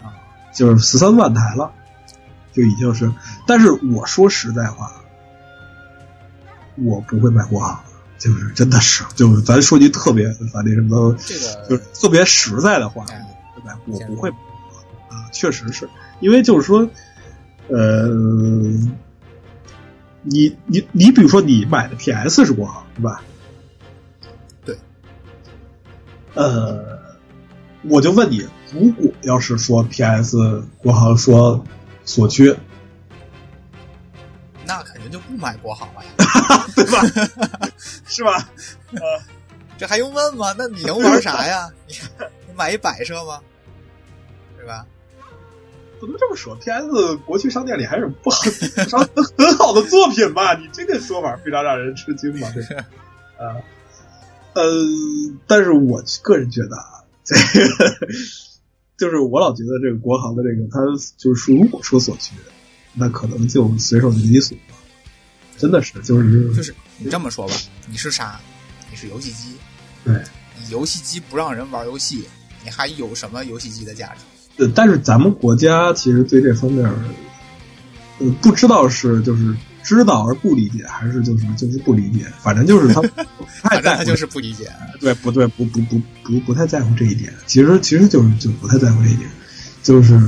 [0.00, 0.14] 啊，
[0.54, 1.72] 就是十三万台了，
[2.52, 3.12] 就已经是。
[3.46, 4.92] 但是我说实在话，
[6.76, 7.80] 我不会买国行，
[8.18, 13.76] 就是真的是，就是咱说句特别咱那什么，这个就是特别实在的话，哎对吧？
[13.86, 14.30] 我不会
[15.10, 16.88] 啊，确实是因为就是说，
[17.68, 18.06] 呃，
[20.22, 23.22] 你你你比如说你买的 PS 是国行对吧？
[24.64, 24.76] 对。
[26.34, 26.98] 呃，
[27.82, 31.64] 我就问你，如果要是说 PS 国行说
[32.04, 32.56] 所缺，
[34.66, 37.00] 那肯定就不买国行了呀， 对吧？
[38.06, 38.48] 是吧？
[38.92, 39.00] 呃
[39.78, 40.54] 这还用问吗？
[40.58, 41.66] 那你能玩啥呀？
[41.88, 41.94] 你
[42.46, 43.40] 你买一摆设吗？
[44.58, 44.84] 对吧？
[46.00, 48.42] 不能这么说，PS 国区商店里还是不好
[48.88, 49.06] 商
[49.38, 50.54] 很好的作品吧？
[50.54, 52.50] 你这个说法非常让人吃惊嘛？
[52.52, 52.86] 对吧？
[53.38, 53.56] 啊，
[54.54, 54.64] 呃，
[55.46, 57.94] 但是我个人觉得啊，这个
[58.96, 60.80] 就是我老觉得这个国行的这个，它
[61.16, 62.34] 就是如果说所趋，
[62.94, 64.74] 那可能就随手就离锁了，
[65.58, 67.54] 真的是就是就是你这么说吧，
[67.88, 68.40] 你是啥？
[68.90, 69.54] 你是游戏机，
[70.04, 70.14] 对。
[70.62, 72.28] 你游戏机不让人玩游戏，
[72.62, 74.20] 你还有什么游戏机的价值？
[74.60, 76.88] 呃，但是咱们国家其实对这方面，
[78.18, 84.70] 呃，不知道是就是知道而不理解，还是就是就是不理解，反正就是他 不太在乎，反正他就是不理解。
[85.00, 87.32] 对，不对，不不不不不太在乎这一点。
[87.46, 89.28] 其实其实就是就不太在乎这一点，
[89.82, 90.20] 就是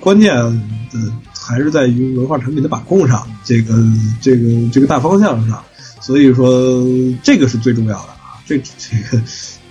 [0.00, 3.74] 关键的还是在于文化产品的把控上，这个
[4.20, 5.62] 这个这个大方向上。
[6.00, 6.82] 所以说，
[7.22, 9.22] 这个是最重要的啊，这这个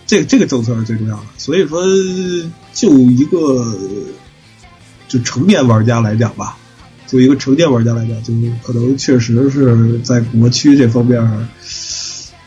[0.09, 1.25] 这这个政策是最重要的。
[1.37, 1.83] 所以说，
[2.73, 3.77] 就一个
[5.07, 6.57] 就成年玩家来讲吧，
[7.05, 11.21] 就一个成年玩家来讲，就可能确实是在国区这方面，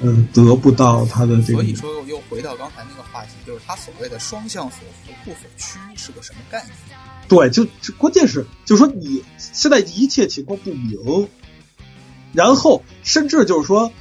[0.01, 1.63] 嗯，得不到他的这个。
[1.63, 6.99] 所以说，又回到刚才那个话题，就是他所谓的双向锁服不锁区是个什么概念？
[7.29, 11.29] 对，就就关键是，就是说你现在一切情况不明。
[12.33, 13.93] 然后，甚至就是说，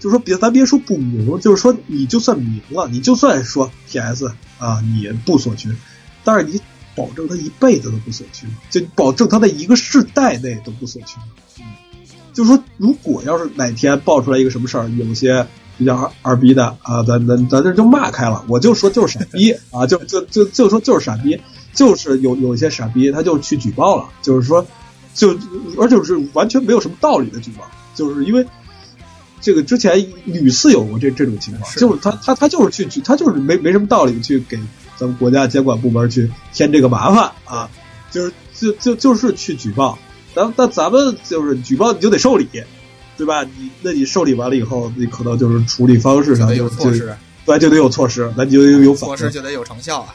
[0.00, 5.76] 就是说，别咱别说不明，就是说，你就算明了，你就算说 PS 啊，你不锁群，
[6.24, 6.58] 但是你
[6.96, 11.22] 保证他一辈子都不锁群，就保证他在一个世代内都不锁群。
[11.58, 11.64] 嗯，
[12.32, 21.38] 就是说，如果要是哪天爆出来一个什么事儿，有些比较二二逼的啊，咱咱咱这就骂开了，我就说就是傻逼啊，就就就就说就是傻逼，
[21.74, 24.66] 就是有有一些傻逼，他就去举报了，就是说，
[25.14, 25.38] 就
[25.78, 27.64] 而且是完全没有什么道理的举报。
[27.92, 28.46] 就是因为
[29.40, 34.58] 这个之前屡次有过这这种情况，就是他他他就是去他就是没没什么道理去给
[34.98, 37.70] 咱们国家监管部门去添这个麻烦啊，
[38.10, 39.98] 就是就就就是去举报，
[40.34, 42.46] 咱那咱们就是举报你就得受理，
[43.16, 43.42] 对吧？
[43.44, 50.14] 你那你受理完了以后，你可能就是处理方式上就有措施，对，就得有措施，那你就有措施就得有成效啊，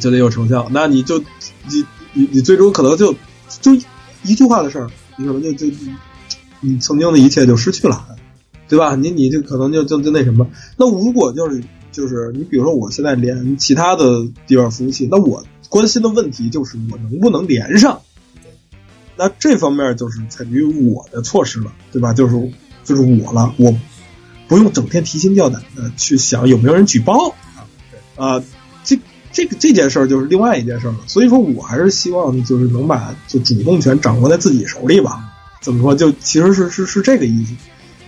[0.00, 1.18] 就得有成效，那你就
[1.68, 3.14] 你你你最终可能就
[3.60, 3.72] 就
[4.24, 5.66] 一句话的事儿，你可能就就。
[6.66, 8.13] 你曾经的一切就失去了，
[8.74, 8.96] 对吧？
[8.96, 10.50] 你你就可能就就就那什么。
[10.76, 18.00] 那如果就是就是你比如说我现在连其他的地方服务器，那我关心的问题就是我能不能连上。
[19.16, 22.12] 那这方面就是采于我的措施了，对吧？
[22.12, 22.50] 就是
[22.82, 23.72] 就是我了，我
[24.48, 27.32] 不用整天提心吊胆的去想有没有人举报
[28.16, 28.42] 啊。
[28.82, 28.98] 这
[29.30, 30.96] 这个这件事儿就是另外一件事了。
[31.06, 35.30] 所以说我还是希望就是能把就主动权掌握在自己手里吧。
[35.60, 35.94] 怎么说？
[35.94, 37.54] 就其实是是是这个意思，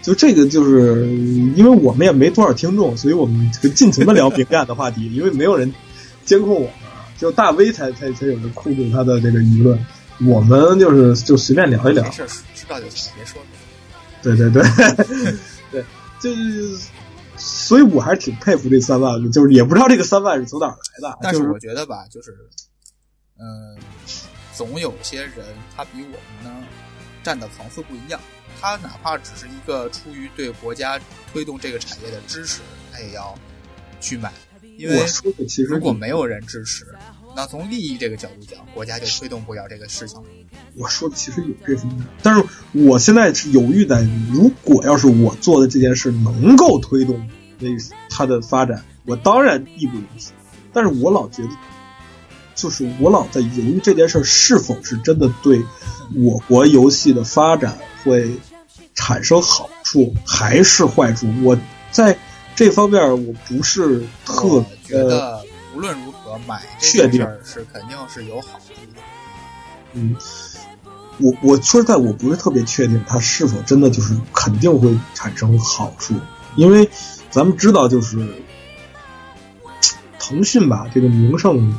[0.07, 1.05] 就这个就是
[1.57, 5.75] 因为我们也没多少听众，所以我们这个尽情的聊敏感的话题， 因为没有人
[6.25, 6.71] 监控我们，
[7.19, 9.85] 就大 V 才才才有人控制他的这个舆论，
[10.25, 12.05] 我们就是就随便聊一聊。
[12.05, 13.42] 没事，知道就行，别说。
[14.23, 14.62] 对对对
[15.73, 15.85] 对，
[16.21, 16.79] 就是
[17.37, 21.19] 所以我还是挺佩服这三万的，就是也不知道这个三万是从哪儿来的。
[21.21, 22.33] 但是我觉得吧，就是
[23.40, 23.77] 嗯，
[24.55, 25.33] 总有些人
[25.77, 26.64] 他比我们呢。
[27.25, 28.21] 站的层次不一样，
[28.61, 31.01] 他哪怕只是一个出于对国家
[31.33, 32.61] 推动这个产业的支持，
[32.92, 33.35] 他也要
[34.01, 34.33] 去买。
[34.79, 35.07] 因为
[35.66, 36.87] 如果没有人支持，
[37.35, 40.23] 那从利益这个角度讲，国家就推动不了这个事情。
[40.75, 47.69] 我说的其实有这方面，但是我现在是犹豫在，如果要是我做的这件事能够推动那
[48.11, 50.33] 它的发展，我当然义不容辞。
[50.73, 51.51] 但是我老觉得。
[52.55, 55.62] 就是我老在犹豫这件事是否是真的对
[56.14, 58.31] 我国游戏的发展会
[58.95, 61.27] 产生好处，还是坏处？
[61.42, 61.59] 我
[61.90, 62.16] 在
[62.55, 69.03] 这方面我不是特觉得，无论如何买确定是肯定是有好处的。
[69.92, 70.16] 嗯，
[71.19, 76.14] 我我说实在，我不是特别确定它是否真的就是肯定会产生好处，
[76.55, 76.88] 因为
[77.31, 78.27] 咱们知道，就是
[80.19, 81.75] 腾讯吧，这个名声。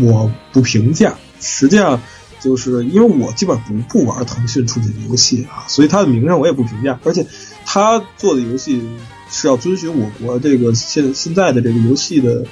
[0.00, 2.00] 我不评价，实际上
[2.42, 6.98] 就是因为我基本上不不玩腾讯出品的游戏啊，所以它的名声我也不评价。
[7.04, 7.24] 而且
[7.64, 8.82] 他做的游戏
[9.30, 12.44] 是要遵循我国这个现现在的这个游戏的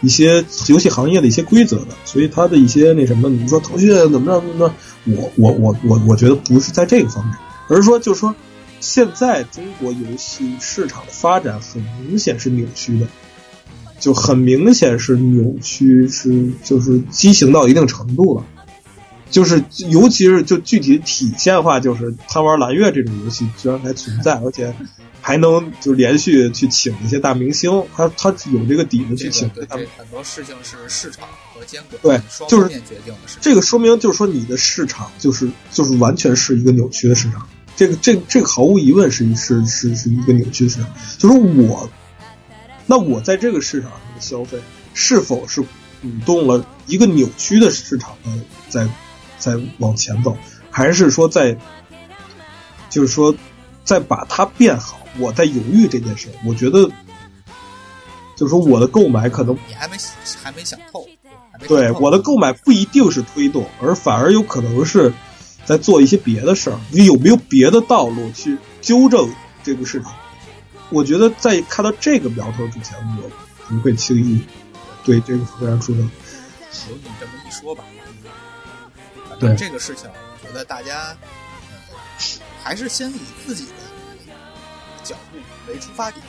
[0.00, 7.36] 一些游戏行业的一些规则的，所以他的一些那什么，你说腾讯怎么着怎么着，我我我我我觉得不是在这个方面，
[7.68, 8.34] 而是说就是说
[8.80, 13.06] 现在中国游戏市场的发展很明显是扭曲的。
[13.98, 18.44] 就很明显是扭曲，是就是畸形到一定程度了，
[19.30, 24.72] 就是尤其是就具体体现话，就是贪玩蓝月这种游戏居然还存在，而且
[25.20, 29.86] 还能就连续去请一些大明星，他他有这个底子去请他们。
[29.96, 33.20] 很多事情是市场和监管对就是决定的。
[33.40, 41.90] 这个说明就是说你的市场就是就是完全是一个扭曲的市场，这个这这个毫无疑问是是是是一个扭曲的市场，就是我。
[42.86, 44.56] 那我在这个市场上的消费，
[44.94, 48.30] 是否是鼓动了一个扭曲的市场的
[48.68, 48.86] 在
[49.38, 50.36] 在往前走，
[50.70, 51.56] 还是说在
[52.90, 53.34] 就是说
[53.84, 54.98] 在把它变好？
[55.18, 56.90] 我在犹豫这件事，我觉得
[58.36, 59.96] 就是说我的购买可能你还没
[60.42, 61.06] 还没想透，
[61.66, 65.12] 对我的购买不一定是推动，而反而有可能是
[65.64, 66.78] 在做一些别的事儿。
[66.90, 69.28] 你有没有别的道路去纠正
[69.62, 70.12] 这个市场？
[70.90, 73.30] 我觉得在看到这个苗头之前，我
[73.68, 74.40] 不会轻易
[75.02, 76.00] 对这个方向出手。
[76.00, 78.55] 有你这么一说吧，反
[79.38, 81.16] 对这个事情，我觉得大家、
[81.70, 81.76] 呃、
[82.62, 83.72] 还是先以自己的
[85.04, 86.24] 角度为出发点，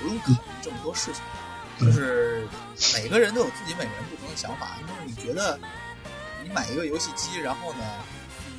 [0.00, 1.22] 不用考虑这么多事情。
[1.78, 2.46] 对就是
[2.94, 5.58] 每个人都有自己每个人不同的想法，就是你觉得
[6.42, 7.84] 你买一个游戏机，然后呢，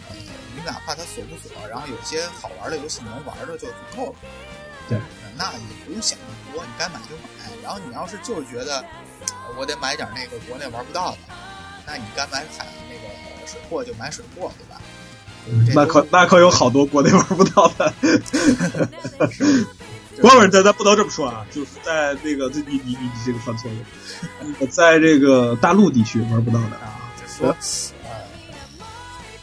[0.10, 0.16] 呃，
[0.56, 4.16] 你哪怕它锁不锁，然后有些好玩的游戏能玩的就足够了。
[4.90, 7.24] 对呃那也不用想那么多，你该买就买。
[7.64, 8.80] 然后你要是就是觉得
[9.20, 11.18] 呃我得买点那个国内玩不到的，
[11.88, 12.83] 那你该买海那个
[13.46, 14.82] 水货就买水货，对吧？
[15.68, 17.94] 这那都可那可有好多国内玩不到的。
[20.22, 26.78] 不是，咱咱不能这么说啊，就是在那个，你你你你这个犯错误，在这个大陆地区玩不到的。
[26.78, 27.48] 啊，就是说，
[28.04, 28.16] 呃，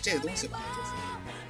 [0.01, 0.91] 这个东西吧，就是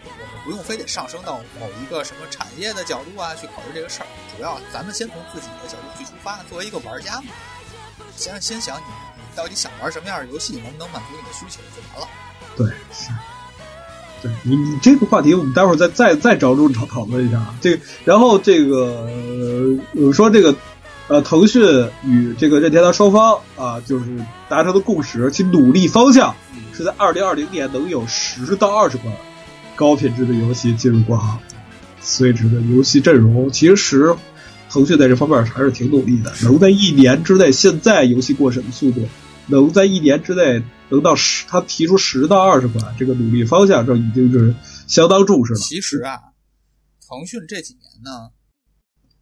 [0.04, 7.28] 我们不用非得上升到某一个什么产业的角度啊去考虑这个事儿，主要咱们先从自己的角度去出发，作为一个玩家嘛，
[8.16, 8.84] 先先想你
[9.16, 12.08] 你到底想玩什么样的游戏，能不能满足你的需求就完了。
[12.56, 13.10] 对，是。
[14.22, 17.54] 对你，你这个话题，我们待会儿再再再着重讨讨论一下啊。
[17.58, 20.54] 这个，然后这个，呃有说这个，
[21.08, 21.62] 呃，腾讯
[22.04, 24.04] 与这个任天堂双方啊，就是
[24.46, 26.34] 达成的共识，其努力方向
[26.74, 29.10] 是在二零二零年能有十到二十款
[29.74, 31.38] 高品质的游戏进入国行
[32.04, 34.14] ，Switch 的游戏阵容，其实
[34.70, 39.08] 腾讯在这方面还是挺努力的，能在一年之内，现在游戏过审的速度，
[39.46, 44.54] 能在一年之内能到十，他提出十到二十款，这个努力方向，这已经是
[44.86, 45.58] 相当重视了。
[45.60, 46.20] 其实啊，
[47.08, 48.30] 腾讯这几年呢，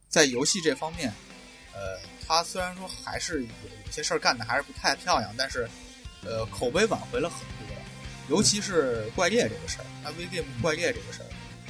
[0.08, 1.12] 在游戏这方面，
[1.72, 5.68] 呃，它虽然说还是有有些事儿干的还是不太漂亮，但是
[6.24, 7.76] 呃，口碑挽回了很多。
[8.28, 11.28] 尤其是怪猎这个事儿，它 V Game 怪猎这个事儿，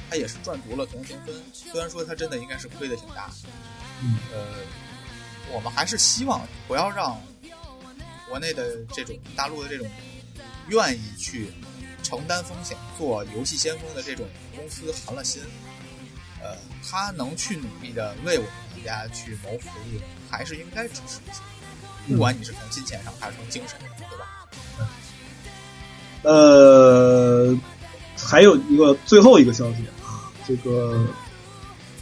[0.09, 1.33] 它也是赚足了同情分。
[1.53, 3.29] 虽然说它真的应该是亏的挺大，
[4.01, 4.45] 嗯，呃，
[5.53, 7.17] 我们还是希望不要让
[8.29, 9.87] 国内的这种大陆的这种
[10.69, 11.47] 愿意去
[12.03, 15.41] 承担风险做游戏先锋的这种公司寒了心。
[16.41, 16.55] 呃，
[16.89, 21.41] 他能去努力的为我们国家去谋福利，还是应该支持一下。
[22.07, 24.25] 不管你是从金钱上还是从精神上，对吧？
[26.23, 27.57] 呃，
[28.17, 31.05] 还有一个最后一个消息啊，这个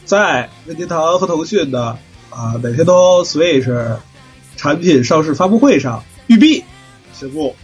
[0.05, 1.97] 在任天堂和腾讯的
[2.29, 3.97] 啊每天都 Switch
[4.55, 6.63] 产品上市发布会上，育碧
[7.13, 7.55] 宣布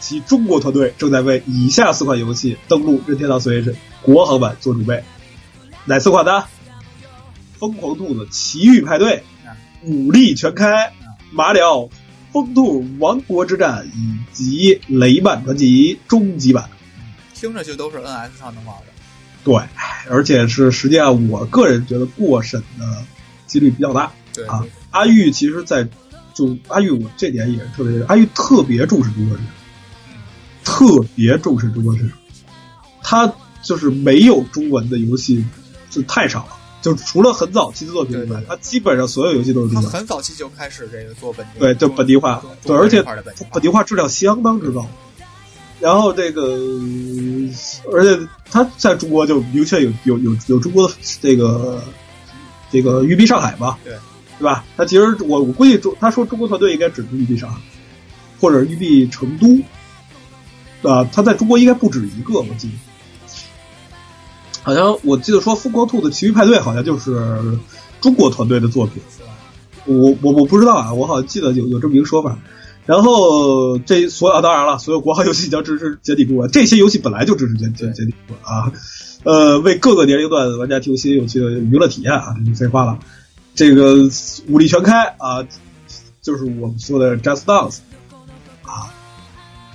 [0.00, 5.02] 其中国团队正在为以下四款游戏登陆任天堂 Switch 国行版做准备。
[5.84, 6.44] 哪四款呢？
[7.58, 9.22] 疯狂兔子奇遇派对、
[9.84, 10.92] 武力全开、
[11.30, 11.88] 马里奥
[12.32, 16.68] 疯兔王国之战以及雷曼传奇终极版。
[17.34, 18.86] 听着就都是 NS 上能玩的。
[19.44, 19.54] 对，
[20.08, 23.04] 而且是实际上我个人觉得过审的
[23.46, 24.12] 几率比较大。
[24.32, 25.88] 对啊阿玉其实在，
[26.34, 29.52] 就阿玉我这点也是特别，阿玉特别重视中国市场，
[30.64, 32.18] 特别重视中国市场。
[33.02, 35.44] 他就是没有中文的游戏
[35.90, 39.92] 就太少了，就除了很早期的作品以外他基本上所有游戏都是他中文。
[39.92, 43.02] 很早期就开始这个做本地，对，就本地化，对，而且
[43.52, 44.88] 本地化质量相当之高。
[45.80, 46.42] 然后这个，
[47.92, 51.82] 而且他在中国就明确有有有有中国的这个
[52.70, 53.92] 这个育碧上海嘛，对
[54.42, 54.64] 对吧？
[54.76, 57.60] 他其实我我估计中他说中国团队应该只是育碧上海，
[58.40, 59.60] 或者育碧成都，
[60.90, 62.74] 啊、他在中国应该不止一个，我记得。
[64.64, 67.56] 好像我记得说《疯狂兔子奇遇派对》好像就是
[68.00, 69.00] 中国团队的作品，
[69.84, 72.36] 我我我不知道啊，我好像记得有有这么一个说法。
[72.84, 78.72] 然后这所有、当然了，所有国行游戏将支持简体中文，这些游戏本来就支持简简简体中文啊，
[79.22, 82.98] 呃，为各个年龄段玩家提供新有趣的娱乐体验啊，这就废话了。
[83.54, 84.08] 这个
[84.48, 85.46] 武力全开啊，
[86.22, 87.78] 就是我们说的 Just Dance
[88.62, 88.92] 啊，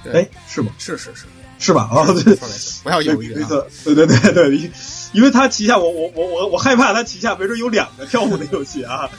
[0.04, 0.72] 对哎，是吗？
[0.80, 1.26] 是是是，
[1.60, 1.84] 是吧？
[1.92, 2.36] 啊，对
[2.84, 3.48] 不要犹豫啊！
[3.84, 4.72] 对对对对对，因
[5.14, 9.10] 因为他旗下我我我我我害怕他旗下没准有两个跳舞的游戏啊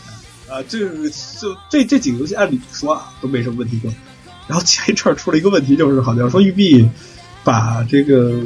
[0.49, 3.93] 啊，这个就这这几个游戏按理说啊都没什么问题过，
[4.49, 6.89] 然后前一阵儿出了一个问题，就是好像说育碧
[7.45, 8.41] 把这个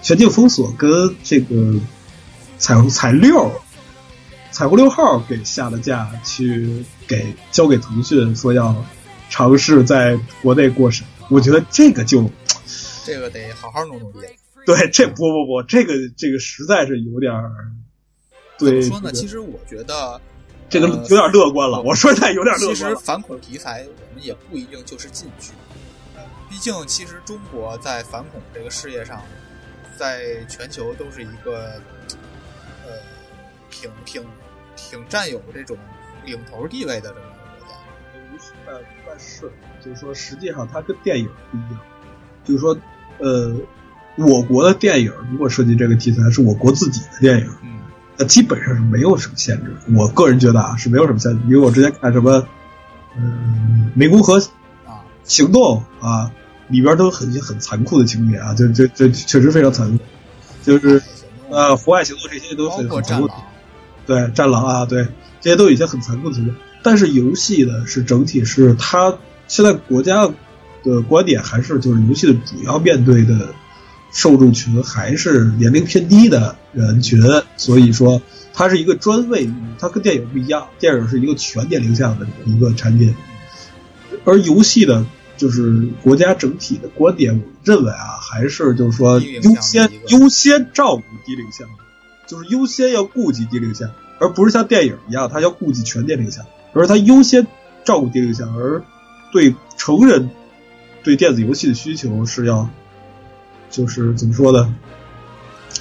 [0.00, 1.74] 全境封锁跟这个
[2.56, 3.52] 彩虹彩六。
[4.60, 8.76] 彩虹六号给下了架，去给交给腾讯，说要
[9.30, 11.06] 尝试在国内过审。
[11.30, 12.30] 我觉得这个就
[13.02, 14.32] 这个得好好努努力了。
[14.66, 17.50] 对，这不不不，这个这个实在是有点儿，
[18.58, 19.12] 对，怎么说呢？
[19.12, 20.20] 其实我觉得
[20.68, 21.80] 这个有点乐观了。
[21.80, 22.74] 我说实在有点乐观了。
[22.74, 25.52] 其实反恐题材我们也不一定就是禁区，
[26.50, 29.22] 毕竟其实中国在反恐这个事业上，
[29.98, 31.80] 在全球都是一个
[32.86, 32.92] 呃
[33.70, 34.22] 挺挺
[34.88, 35.76] 挺占有这种
[36.24, 37.74] 领头地位的这么一个国家。
[38.66, 38.74] 但
[39.06, 39.50] 但是
[39.84, 41.80] 就是说，实际上它跟电影不一样，
[42.44, 42.76] 就是说，
[43.18, 43.54] 呃，
[44.16, 47.80] 我国的电影如果涉及这个题材，是我国自己的电影，嗯，
[48.16, 49.76] 那基本上是没有什么限制。
[49.96, 52.46] 我个人觉得啊，是没有什么限制，因为我之前看什么，
[53.16, 54.38] 嗯，湄公河
[54.86, 56.30] 啊行动啊，
[56.68, 60.04] 里边都有很很残酷的情节啊，就就就确实非常残酷，
[60.62, 61.02] 就是
[61.50, 63.28] 呃，户外行动这些都是很很残酷。
[63.28, 63.46] 战狼，
[64.10, 65.06] 对，战狼啊，对，
[65.40, 66.52] 这些都有一些很残酷的情节。
[66.82, 70.28] 但是游戏呢，是整体是它现在国家
[70.82, 73.54] 的观点还是就是游戏的主要面对的
[74.12, 77.22] 受众群还是年龄偏低的人群，
[77.56, 78.20] 所以说
[78.52, 79.48] 它是一个专为
[79.78, 83.14] 它跟电影不一样，电影是一个全年龄向的一个产品，
[84.24, 85.06] 而游戏呢，
[85.36, 91.84] 就是国家整体的观点，我认为啊，还是就是说优先优先照顾低龄向的。
[92.30, 97.44] 就是优先要顾及低龄向，而不是像电影一样，它要顾及全年龄向，而是它优先
[97.82, 98.84] 照顾低龄向，而
[99.32, 100.30] 对成人
[101.02, 102.70] 对电子游戏的需求是要，
[103.68, 104.72] 就是怎么说呢，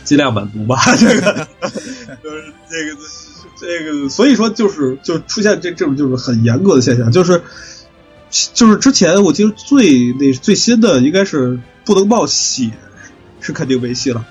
[0.03, 0.75] 尽量满足吧。
[0.95, 1.47] 这个
[2.23, 2.97] 就是这个
[3.59, 7.43] 这个，所以说就是就出现这这种就是很严格的现象，就是
[8.55, 12.71] 就是之前我记得最那最新的应该是不能冒血，
[13.39, 14.25] 是肯定没戏了。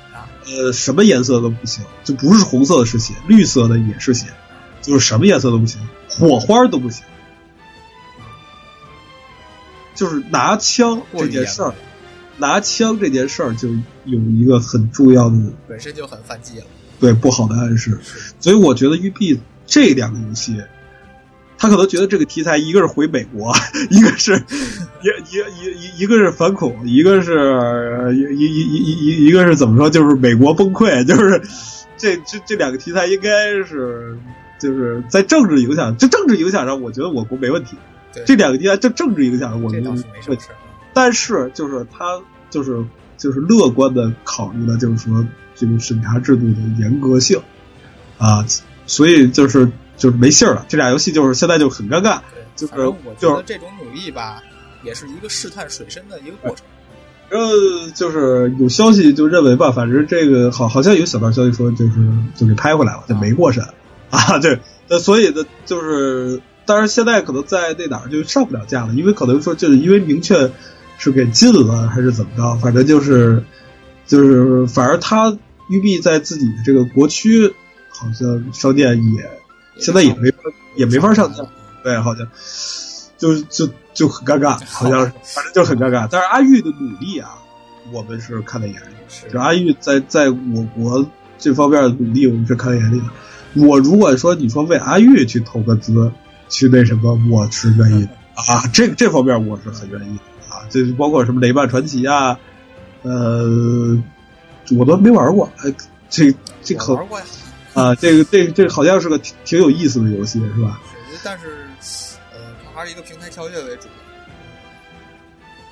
[0.48, 4.26] 呃，什么颜色都不行，就不是红色的是血，绿色的也是血，
[4.80, 7.04] 就是什么颜色都不行，火花都不行。
[9.94, 11.74] 就是拿枪这件事儿，
[12.36, 13.68] 拿枪这件事儿就
[14.04, 15.36] 有一个很重要的
[15.66, 16.64] 本身就很犯忌了。
[17.00, 18.00] 对不好的暗示，
[18.40, 20.56] 所以我觉得育碧这两个游戏，
[21.58, 23.52] 他可能觉得这个题材一个是回美国，
[23.90, 24.32] 一个是
[25.02, 31.42] 一一一一一个是反恐，一个是一一一一一一个是怎么说，就是美国崩溃，就是
[31.96, 34.16] 这这这两个题材应该是
[34.60, 37.76] 就是在政治影响，就政治影响上，我觉得我国没问题。
[38.24, 40.36] 这两个题材就政治影响我们这倒是没事。
[40.94, 42.84] 但是就是他就是
[43.16, 47.40] 就是乐观的考虑了，就是说这个审查制度的严格性
[48.16, 48.44] 啊，
[48.86, 50.64] 所以就是就是没信儿了。
[50.68, 54.42] 这俩游戏就是现在就很尴尬，对，就是我觉得这种努力吧，
[54.82, 56.64] 也是一个试探水深的一个过程。
[57.30, 61.92] 呃，就是有消息就认为吧，反正这个好好像有小道消息说就是
[62.34, 63.62] 就给拍回来了，就没过审
[64.08, 70.50] 啊，对，那所以呢就是，当然现在可能在那哪儿就上不了架了，因为可能说就是因为明确
[70.96, 73.44] 是给禁了还是怎么着，反正就是
[74.06, 75.36] 就是反而他
[75.68, 77.52] 育碧在自己的这个国区
[77.90, 79.30] 好像商店也
[79.78, 80.38] 现在也没法
[80.76, 81.42] 也没法上架，
[81.82, 82.26] 对，好像
[83.16, 86.08] 就就就很尴尬，好像是，反正就很尴尬。
[86.10, 87.30] 但是阿玉的努力啊，
[87.92, 88.94] 我们是看在眼里。
[89.08, 91.04] 是就阿玉在在我国
[91.38, 93.66] 这方面的努力，我们是看在眼里的。
[93.66, 96.12] 我如果说你说为阿玉去投个资，
[96.50, 98.66] 去那什么，我是愿意的啊。
[98.72, 100.60] 这这方面我是很愿意的啊。
[100.68, 102.38] 这包括什么雷曼传奇啊，
[103.02, 103.98] 呃，
[104.76, 105.50] 我都没玩过。
[105.64, 105.72] 哎，
[106.10, 107.24] 这这可我玩过呀，
[107.78, 110.80] 啊，这个这这好像是个挺挺有意思的游戏，是吧？
[111.12, 111.46] 是但是
[112.32, 113.86] 呃，它还是一个平台跳跃为主。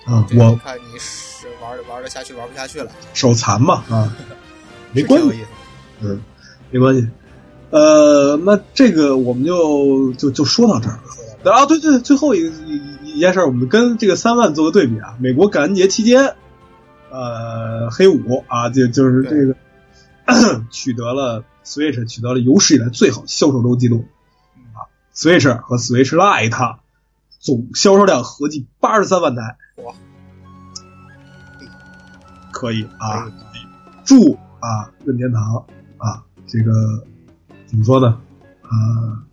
[0.07, 4.15] 啊，我看你是玩玩得下去，玩不下去了，手残嘛啊，
[4.93, 5.45] 没关系。
[6.01, 6.21] 嗯，
[6.71, 7.09] 没关系。
[7.71, 10.99] 呃，那这个我们就就就说到这儿
[11.43, 11.53] 了。
[11.53, 12.81] 啊，对对，最后一个一
[13.17, 15.17] 一件事儿，我们跟这个三万做个对比啊。
[15.19, 16.35] 美国感恩节期间，
[17.11, 24.07] 呃，黑五啊，就就是这个 取得了 Switch 取得了有史以来最好销售周记录
[24.73, 26.79] 啊，Switch 和 Switch Lite
[27.41, 29.95] 总销售量合计八十三万台，哇，
[32.53, 33.31] 可以啊，
[34.05, 35.67] 祝啊任天堂
[35.99, 37.05] 啊这个
[37.67, 38.21] 怎么说呢？
[38.63, 39.27] 啊，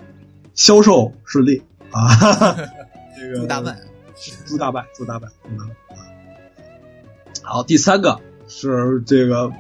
[0.56, 2.10] 销售顺利啊，
[3.16, 3.78] 这个祝大卖，
[4.46, 5.74] 祝大败，祝大败，祝大败。
[7.44, 9.52] 好，第三个是这个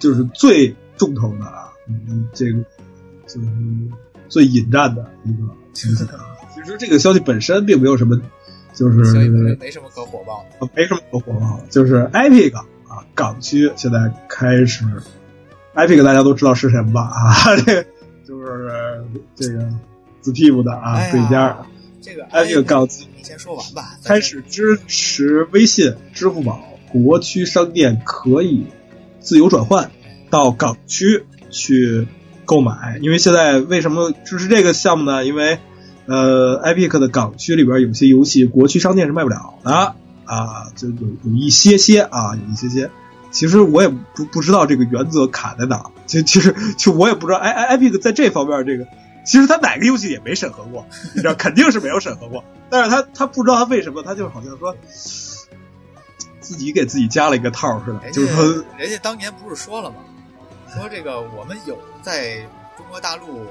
[0.00, 2.58] 就是最重头的啊，嗯，这个
[3.26, 3.48] 就是
[4.28, 6.26] 最引战的一个消息啊。
[6.54, 8.20] 其实这个消息本身并没有什么，
[8.74, 8.98] 就是
[9.58, 10.68] 没什么可火爆的。
[10.74, 14.84] 没什么可火爆的，就是 Epic 啊，港区现在开始
[15.74, 17.02] ，Epic 大家都知道是什么吧？
[17.02, 17.86] 啊，这个
[18.26, 19.04] 就是
[19.34, 19.68] 这个
[20.20, 21.66] 紫屁股的啊，哎自己家，
[22.00, 23.98] 这个 Epic 告诉你先说完吧。
[24.04, 26.62] 开始支持微信、支付宝
[26.92, 28.66] 国区商店可以
[29.18, 29.90] 自由转换
[30.30, 32.06] 到港区去
[32.44, 32.98] 购买。
[33.00, 35.24] 因为现在为什么支持这个项目呢？
[35.24, 35.58] 因为
[36.06, 39.70] 呃，Epic 的港区里边有些游戏国区商店是卖不了的
[40.26, 40.94] 啊，就有
[41.24, 42.90] 有一些些啊，有一些些。
[43.30, 48.86] 其实我也不不知道这个原则卡在哪儿，就其实就我也不知道，哎哎，Epic 在这方面这个，
[49.24, 52.44] 其实他哪个游戏也没审核过，你知道，肯定是没有审核过。
[52.70, 54.76] 但是他他不知道他为什么，他就好像说
[56.40, 58.44] 自己给自己加了一个套似的，就是说
[58.78, 59.96] 人家当年不是说了吗？
[60.74, 62.40] 说这个我们有在
[62.76, 63.46] 中国大陆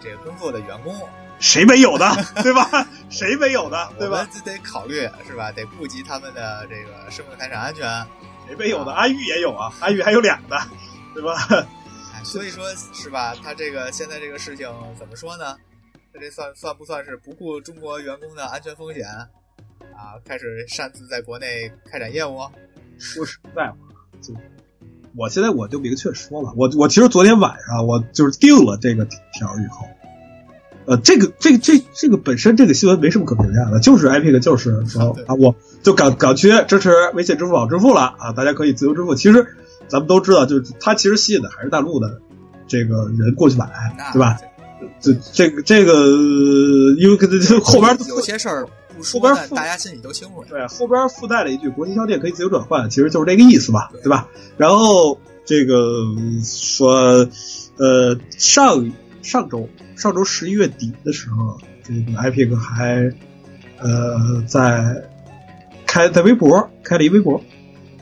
[0.00, 0.94] 这个工作的员工，
[1.38, 2.10] 谁没有的，
[2.42, 2.86] 对吧？
[3.10, 4.18] 谁没有的，对吧？
[4.18, 5.52] 我们就得考虑是吧？
[5.52, 7.86] 得顾及他们的这个生命财产安全。
[8.46, 8.92] 谁没有的？
[8.92, 10.56] 阿玉也有啊，阿玉还有俩呢，
[11.14, 11.34] 对吧？
[12.14, 13.34] 哎，所以说是吧？
[13.42, 14.68] 他这个现在这个事情
[14.98, 15.56] 怎么说呢？
[16.12, 20.18] 他这算算不算是不顾中国员工的安全风险啊？
[20.24, 22.40] 开始擅自在国内开展业务？
[22.98, 23.76] 说实在话，
[24.20, 24.34] 就
[25.16, 29.86] 我现在我就明确说了，我我其实昨天晚上我就是定了这个条以后，
[30.86, 39.14] 呃，这个这个这这个本身这个新闻没什么可评价的，就是 Epic 就是说啊，我就港港区支持微信、支付宝支付了啊，大家可以自由支付。
[39.14, 39.46] 其实
[39.88, 42.20] 咱们都知道，就是它其实吸引的还是大陆的
[42.66, 43.68] 这个人过去买，
[44.12, 44.38] 对吧？
[44.98, 45.92] 这这个这个，
[46.98, 47.18] 因为
[47.62, 48.66] 后边有些事儿
[49.00, 50.44] 不说呢，后边大家心里都清楚。
[50.48, 54.28] 对，后边附带了一句“国际商店可以自由转换”，其实就是这个意思吧，对吧？
[54.56, 56.04] 然后这个
[56.44, 57.26] 说，
[57.78, 58.92] 呃，上
[59.22, 63.10] 上周上周十一月底的时候，这个 Epic 还
[63.78, 65.02] 呃在
[65.86, 67.36] 开在微博开了一微博，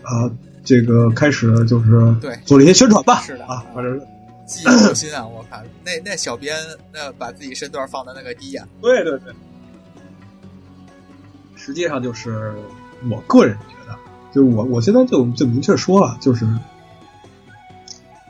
[0.03, 0.31] 啊、
[0.65, 3.99] 这个开始就是对做了一些宣传吧，是的啊，反正
[4.47, 5.27] 记忆犹新啊！
[5.27, 6.57] 我靠那那小编
[6.93, 9.33] 那把自己身段放的那个低呀、对对对，
[11.69, 12.55] 实际上就是
[13.11, 13.95] 我个人觉得，
[14.33, 16.47] 就是我我现在就就明确说了，就是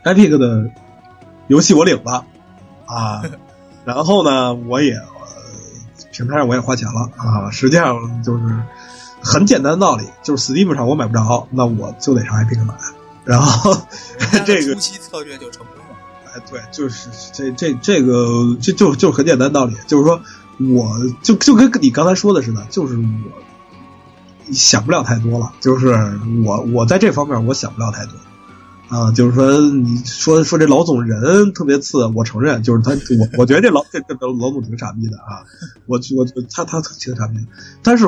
[0.02, 0.68] Epic 的
[1.46, 2.26] 游戏我领了
[2.84, 3.22] 啊，
[3.84, 5.06] 然后呢，我也、呃
[6.10, 8.42] 平台上我也花钱了啊，实际上就是
[9.22, 12.74] 很简单的道理，就是 Steam 上我买不着，那我就得上 Epic 买，
[13.24, 13.72] 然后
[14.44, 15.96] 这个初期策略就成功了。
[16.34, 20.20] 哎，对，就是这这这个，这就就很简单道理，就是说，
[20.58, 25.88] 我就就跟你刚才说的似的，就是我想不了太多了，就是
[26.44, 28.12] 我我在这方面我想不了太多
[28.88, 35.44] 啊，就是说你说说这老总人特别次，我承认，就是他我我觉得这老这这老总挺傻逼的啊，
[35.86, 37.38] 我我他他挺傻逼，
[37.82, 38.06] 但是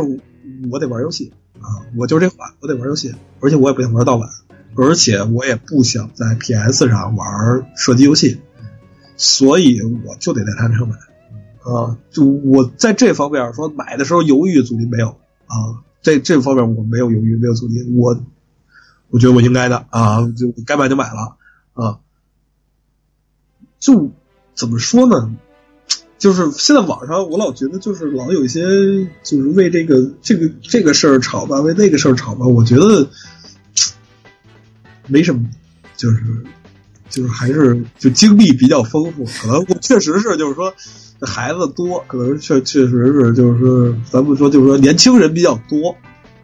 [0.71, 4.29] 我得玩游戏啊，我就这话，我得玩游戏，而且我也不想玩盗版。
[4.77, 8.41] 而且我也不想在 PS 上玩射击游戏，
[9.17, 10.95] 所以我就得在摊上买。
[11.63, 15.09] 啊，就我在这方面说买的时候犹豫阻力没有
[15.47, 18.21] 啊，这这方面我没有犹豫，没有阻力，我
[19.11, 21.37] 我觉得我应该的啊，就该买就买了
[21.75, 21.99] 啊。
[23.79, 24.11] 就
[24.55, 25.35] 怎么说呢？
[26.19, 28.61] 就是现在网上我老觉得就是老有一些
[29.23, 33.09] 就是为这个这个这个事儿吵吧，为那个事儿吵吧，我觉得。
[35.07, 35.49] 没什么，
[35.97, 36.23] 就是
[37.11, 40.73] 就是还是就经历比较丰富，可能确实是就是说
[41.21, 45.97] 孩子多，可能确确实是就是说咱们说就是说年轻人比较多，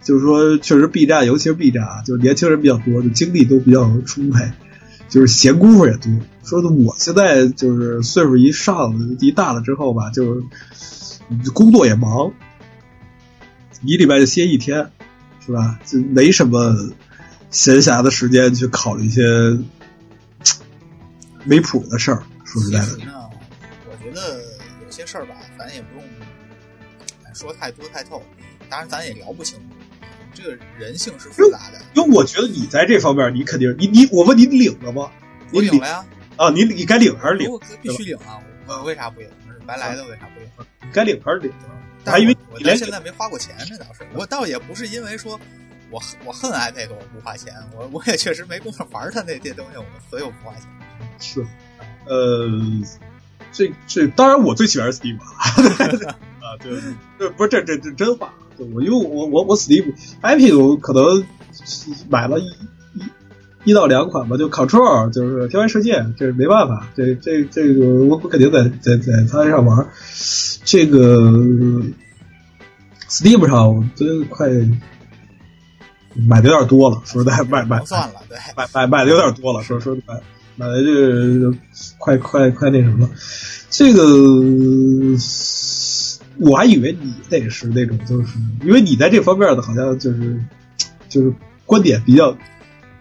[0.02, 4.44] 就是说确实 B 站，尤其是 B 站啊，就是年轻人比较多，就精力都比较充沛，
[5.08, 6.12] 就是闲工夫也多。
[6.42, 12.32] 说的我现在就是岁数一上一大了之后吧，就是工作也忙，
[13.82, 14.90] 一礼拜就歇一天，
[15.46, 15.78] 是吧？
[15.86, 16.74] 就没什么。
[17.48, 19.22] 闲暇的时间去考虑一些
[21.46, 22.96] 没谱的事儿，说实在的。
[23.04, 23.30] 呢，
[23.88, 24.42] 我觉得
[24.84, 26.04] 有些事儿吧，咱也不用
[27.32, 28.22] 说太多太透，
[28.68, 29.64] 当然咱也聊不清楚。
[30.34, 35.10] 这个人性是复杂的，因为我觉得你在这方面，你肯定你你我问你领了吗？
[35.52, 36.04] 我领了呀。
[36.36, 37.50] 啊，你你该领还是领？
[37.50, 38.42] 我必须领啊！
[38.66, 39.30] 我为啥不领？
[39.66, 40.48] 白来的为啥不领？
[40.92, 41.50] 该领还是领？
[42.04, 44.06] 还因为我到现在没花过钱，这倒是。
[44.14, 45.40] 我倒也不是因为说。
[45.88, 50.62] 我我恨 iPad，我不花钱，我我也确实没工夫玩它那些东西，我所以我不花钱。
[51.18, 51.44] 是，
[52.06, 52.48] 呃，
[53.52, 56.72] 这这当然我最喜欢 Steam 啊，对，
[57.18, 61.24] 这不是这这这真话，我因为我我我 Steam iPad 我可能
[62.08, 69.86] 买了一一一到两款吧，就 Control 就是天外世界，这没办法，这这这个我我肯定在在在它上玩，
[70.64, 71.32] 这个
[73.08, 74.48] Steam 上我真快。
[76.26, 80.18] 买的有点多了，说实在，买买算了，对，买买买的有点多了，说说白，
[80.56, 81.54] 马来这个
[81.98, 83.14] 快快快那什么了，
[83.70, 84.02] 这个
[86.38, 90.42] 我还以为你得是那种，就是因为你在这方面的好像就是
[91.08, 91.32] 就是
[91.64, 92.36] 观点比较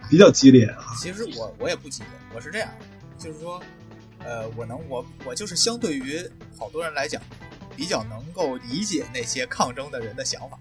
[0.08, 0.94] 比较激烈啊。
[0.98, 2.68] 其实我我也不激烈，我是这样，
[3.18, 3.60] 就是说，
[4.24, 6.18] 呃，我能我我就是相对于
[6.58, 7.20] 好多人来讲，
[7.74, 10.58] 比较能够理解那些抗争的人的想法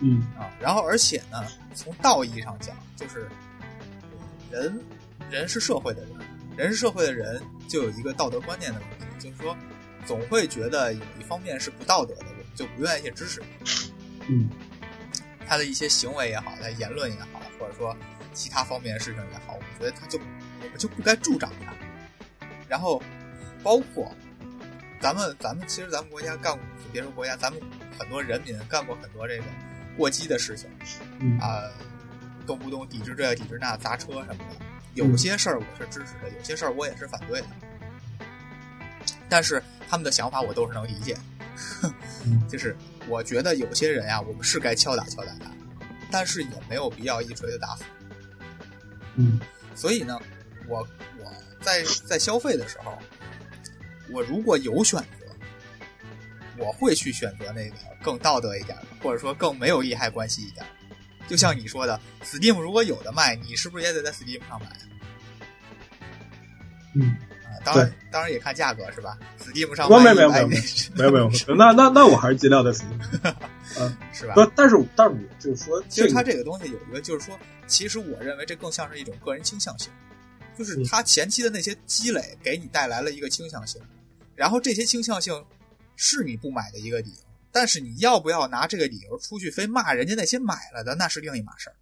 [0.00, 0.48] 嗯啊。
[0.60, 1.42] 然后而且呢，
[1.74, 3.28] 从道义上讲，就是
[4.50, 4.78] 人
[5.30, 6.10] 人是社会的人，
[6.56, 9.56] 人是社会的人就有一个道德观念的问题，就是说
[10.04, 13.42] 总会觉得有一方面是不道德的，我们就不愿意去支持
[14.28, 14.48] 嗯
[15.46, 17.96] 他的一些行为也好，他言论也好，或者说
[18.32, 21.72] 其他方面的事情也好，我觉得他就我们就不该助长他。
[22.68, 23.00] 然后
[23.62, 24.12] 包括
[25.00, 26.60] 咱们咱们其实咱们国家干过，
[26.92, 27.60] 别说国家，咱们
[27.96, 29.44] 很多人民干过很多这个
[29.96, 30.68] 过激的事情
[31.20, 31.62] 嗯啊、
[32.44, 34.65] 动不动抵制这抵制那砸车什么的。
[34.96, 37.46] 有些事儿我是支持的，有些事儿我也是反对的。
[39.28, 41.16] 但是他们的想法我都是能理解
[42.48, 42.76] 就是
[43.06, 45.50] 我觉得有些人呀、我们是该敲打敲打他，
[46.10, 47.84] 但是也没有必要一锤子打死。
[49.16, 49.38] 嗯
[49.74, 50.18] 所以呢，
[50.66, 50.78] 我
[51.22, 52.98] 我在在消费的时候，
[54.10, 55.26] 我如果有选择，
[56.56, 60.75] 我会去选择那个更道德一点的，或者说更没有利害关系一点的。
[61.26, 64.66] 就像你说的，Steam 如果有的卖，你是不是也得在 Steam 上买
[66.94, 67.58] 嗯，啊？
[67.64, 70.56] 当然，当然也看价格是吧？Steam 上没有卖没有没有没
[71.04, 72.96] 有没有没有，那 那那我还是尽量在 Steam。
[74.12, 74.34] 是吧？
[74.34, 79.92] 不，但是但是我就是说，其实这个它这个东西有一个，就是说，其实我认为这更像是一种个人倾向性，
[80.56, 83.82] 就是嗯它前期的那些积累给你带来了一个倾向性，
[84.34, 85.44] 然后这些倾向性
[85.96, 87.25] 是你不买的一个理由，
[87.58, 91.76] 但是你要不要拿这个理由出去非骂人家那些买了的，那是另一码事儿。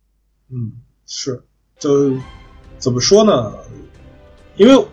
[0.49, 0.71] 嗯
[1.05, 1.43] 是，
[1.81, 2.17] 就
[2.79, 3.53] 怎么说呢？
[4.55, 4.87] 因为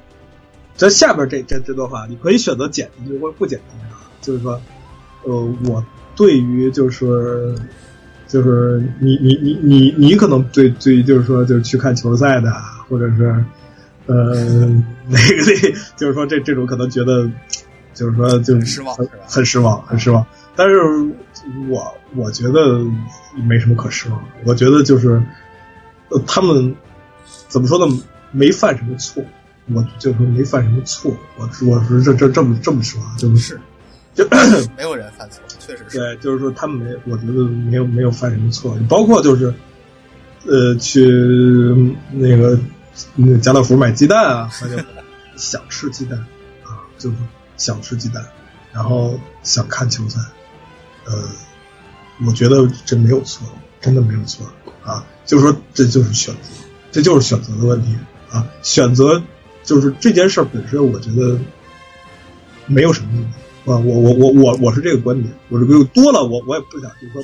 [0.76, 3.62] 在下边这这这段话，你可以选择剪进去或者不剪。
[4.22, 4.60] 就是说，
[5.24, 7.56] 呃，我对于就是
[8.28, 12.52] 就是你你你你你可能对对于就是说就是去看球赛的，
[12.90, 13.46] 或者是
[14.08, 14.34] 呃
[15.06, 17.30] 那个那就是说这这种可能觉得
[17.94, 18.96] 就是说就很失望
[19.28, 20.26] 很失望很失望。
[20.56, 20.80] 但是
[21.70, 22.80] 我我觉得
[23.36, 25.22] 没什么可失望的，我觉得就是
[26.10, 26.76] 呃他们
[27.48, 28.00] 怎么说呢，
[28.32, 29.24] 没犯什么错。
[29.74, 33.60] 我就是没犯什么错，我我是这这这么这么说啊，就是是，
[34.14, 34.28] 就
[34.76, 35.98] 没有人犯错，确实是。
[35.98, 39.54] 对，就是说他们没，我觉得没有没有犯什么错，包括就是，
[40.46, 41.06] 呃，去
[42.12, 42.60] 那个
[43.16, 44.76] 那个家乐福买鸡蛋啊，他就
[45.38, 46.20] 想吃鸡蛋
[46.64, 47.16] 啊，就是
[47.56, 48.26] 想吃鸡蛋，
[48.74, 50.20] 然后想看球赛，
[51.06, 51.30] 呃，
[52.26, 53.48] 我觉得这没有错，
[53.80, 54.46] 真的没有错
[54.84, 56.50] 啊，就是说这就是选择，
[56.92, 57.98] 这就是选择的问题
[58.30, 59.22] 啊，选择
[59.64, 61.40] 就是这件事儿本身，我觉得
[62.66, 63.30] 没有什么问题。
[63.64, 67.22] 啊，我我我我我是这个观点，我这个多了，我我也不想就是说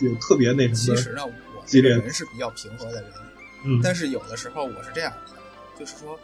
[0.00, 1.32] 就有特别那什么，其实呢，我
[1.64, 3.12] 这个人是比较平和的人，
[3.64, 5.40] 嗯，但是有的时候我是这样的，
[5.78, 6.18] 就是说，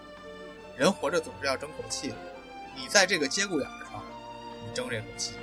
[0.77, 2.17] 人活着总是要争口气的。
[2.77, 4.03] 你在这个节骨眼儿上，
[4.67, 5.35] 你争这口气，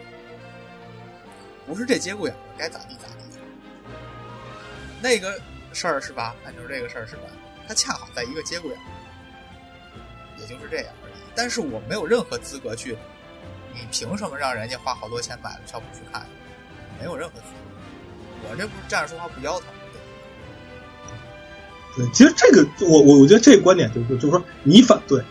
[1.65, 3.15] 不是这节骨眼儿该咋地咋地。
[5.01, 5.39] 那个
[5.73, 6.35] 事儿是吧？
[6.45, 7.23] 那就是这个事儿是吧？
[7.67, 8.81] 它恰好在一个节骨眼儿，
[10.39, 11.13] 也就是这样而已。
[11.33, 12.97] 但是我没有任何资格去，
[13.73, 16.25] 你凭什么让人家花好多钱买了票不去看？
[16.99, 18.49] 没有任何资格。
[18.49, 19.67] 我这不是站着说话不腰疼。
[21.97, 25.21] 对，其实这个我我我觉得这个观点就是就是说你反对，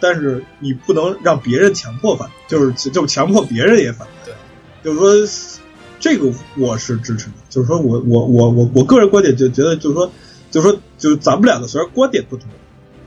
[0.00, 4.36] 但是你不能让别人强迫反对，就是就强迫别人也反对，对，
[4.82, 5.62] 就是说
[5.98, 10.10] 这个我是支持的，就是说我我我我我个人观点就觉得就是说
[10.50, 12.48] 就是说就是咱们两个虽然观点不同，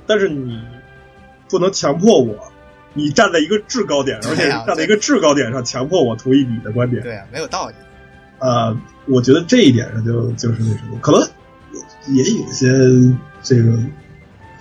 [0.05, 0.59] 但是你
[1.49, 2.35] 不能强迫我。
[2.93, 7.73] 你站在一个制高点，而且站在一个制高点上强迫我同意你的观点，对啊，没有道理。
[8.39, 11.21] 呃，我觉得这一点上就就是那什么，可能
[12.13, 12.67] 也有些
[13.41, 13.79] 这个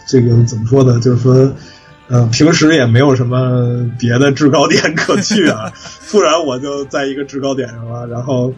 [0.07, 1.01] 这个怎么说呢？
[1.01, 1.53] 就是说，
[2.11, 5.73] 呃，平时也没有什么别的制高点可去啊，
[6.11, 8.53] 突然我就在一个制高点上了，然后。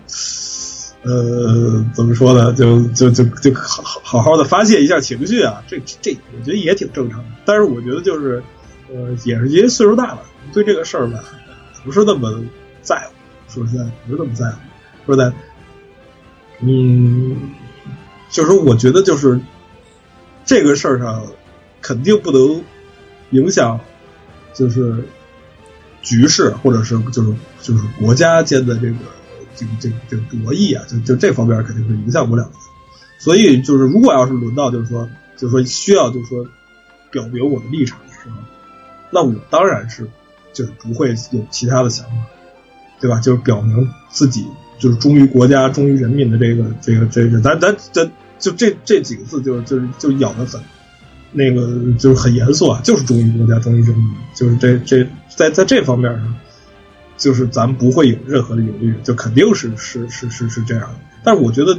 [1.04, 2.52] 呃，怎么说呢？
[2.52, 7.24] 就就就就好好好的发泄一下情绪啊，这这我觉得也挺正常的。
[7.44, 8.40] 但是我觉得就是，
[8.88, 10.20] 呃，也是因为岁数大了，
[10.52, 11.18] 对这个事儿吧，
[11.84, 12.40] 不是那么
[12.82, 13.12] 在乎。
[13.52, 14.58] 说实在，不是那么在乎。
[15.06, 15.32] 说在，
[16.60, 17.36] 嗯，
[18.30, 19.40] 就是说，我觉得就是
[20.44, 21.26] 这个事儿上，
[21.80, 22.62] 肯定不能
[23.32, 23.80] 影响，
[24.54, 25.04] 就是
[26.00, 28.96] 局势，或者是就是就是国家间的这个
[29.56, 32.52] 这个这个这个博弈啊，就就这方面肯定是影响不了的。
[33.18, 36.46] 所以就是，如果要是轮到就是说，就是说需要就是说
[37.10, 38.36] 表明我的立场的时候，
[39.10, 40.08] 那我当然是
[40.52, 42.12] 就是不会有其他的想法，
[43.00, 43.20] 对吧？
[43.20, 44.44] 就是表明自己
[44.78, 50.60] 就是忠于国家、忠于人民的这个这个这个，咱咱咱就这这几个字就就是就咬得很。
[51.32, 56.34] 那个就是很严肃啊，就是忠于国家、忠于人民，就是这这在在这方面上，
[57.16, 60.94] 就是咱不会有任何的犹豫，就肯定是是是是是这样的。
[61.24, 61.78] 但是我觉得，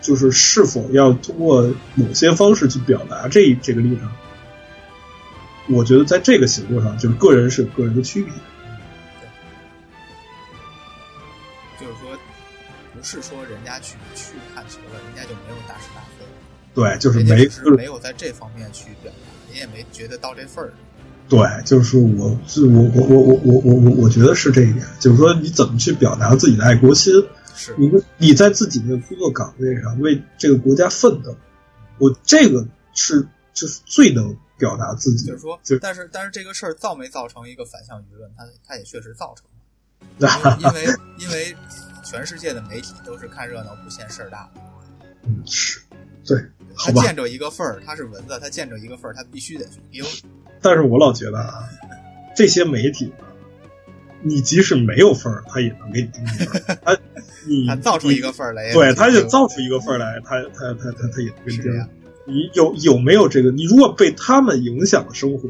[0.00, 4.10] 就是是否要通过某些方式去表达这这个立场，
[5.68, 8.32] 我觉得在这个行动上，就是个人是有个人的区别。
[11.78, 12.16] 就是说，
[12.94, 16.24] 不是说人家去去看球了，人家就没有大是大非。
[16.78, 19.18] 对，就是没就是没有在这方面去表达，
[19.50, 20.68] 你也没觉得到这份儿。
[20.68, 20.76] 上。
[21.28, 27.12] 对，就是我，是我我我我我我我我觉得是这一点，就是说你怎么去表达自己的爱国心，
[27.56, 27.74] 是。
[27.76, 31.36] 你你在自己的工作岗位上为这个国家奋斗，
[31.98, 32.64] 我这个
[32.94, 39.44] 是就是最能表达自己，就是说就，但是但是这个事儿造没造成一个反向舆论，它它也确实造成
[40.18, 41.56] 了， 因为因为因为
[42.04, 44.60] 全世界的媒体都是看热闹不嫌事儿大的，
[45.26, 45.80] 嗯是，
[46.28, 46.38] 对，
[46.74, 50.04] 好他吧，见着一个缝儿，他是蚊子，他见着一个缝儿，他必须得去叮。
[50.60, 51.64] 但是我老觉得啊，
[52.36, 53.26] 这些媒体啊，
[54.22, 56.98] 你即使没有缝儿，他也能给你盯分儿，他
[57.48, 61.88] 你他造出一个缝儿来也对，去他就造出一个缝儿来，他他他他他也能给你盯是这样。
[62.26, 63.50] 你有有没有这个？
[63.50, 65.48] 你如果被他们影响了生活，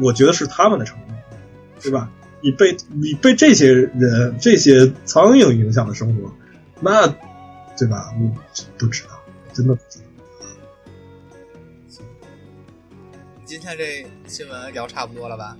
[0.00, 1.14] 我觉得是他们的成功，
[1.80, 2.10] 对吧？
[2.40, 6.32] 你被你被这些人、这些苍蝇影响了生活，
[6.80, 7.06] 那
[7.78, 8.12] 对吧？
[8.20, 8.28] 我
[8.78, 9.15] 不知道，
[9.56, 9.78] 真的。
[13.46, 15.56] 今天这新闻聊差不多了吧？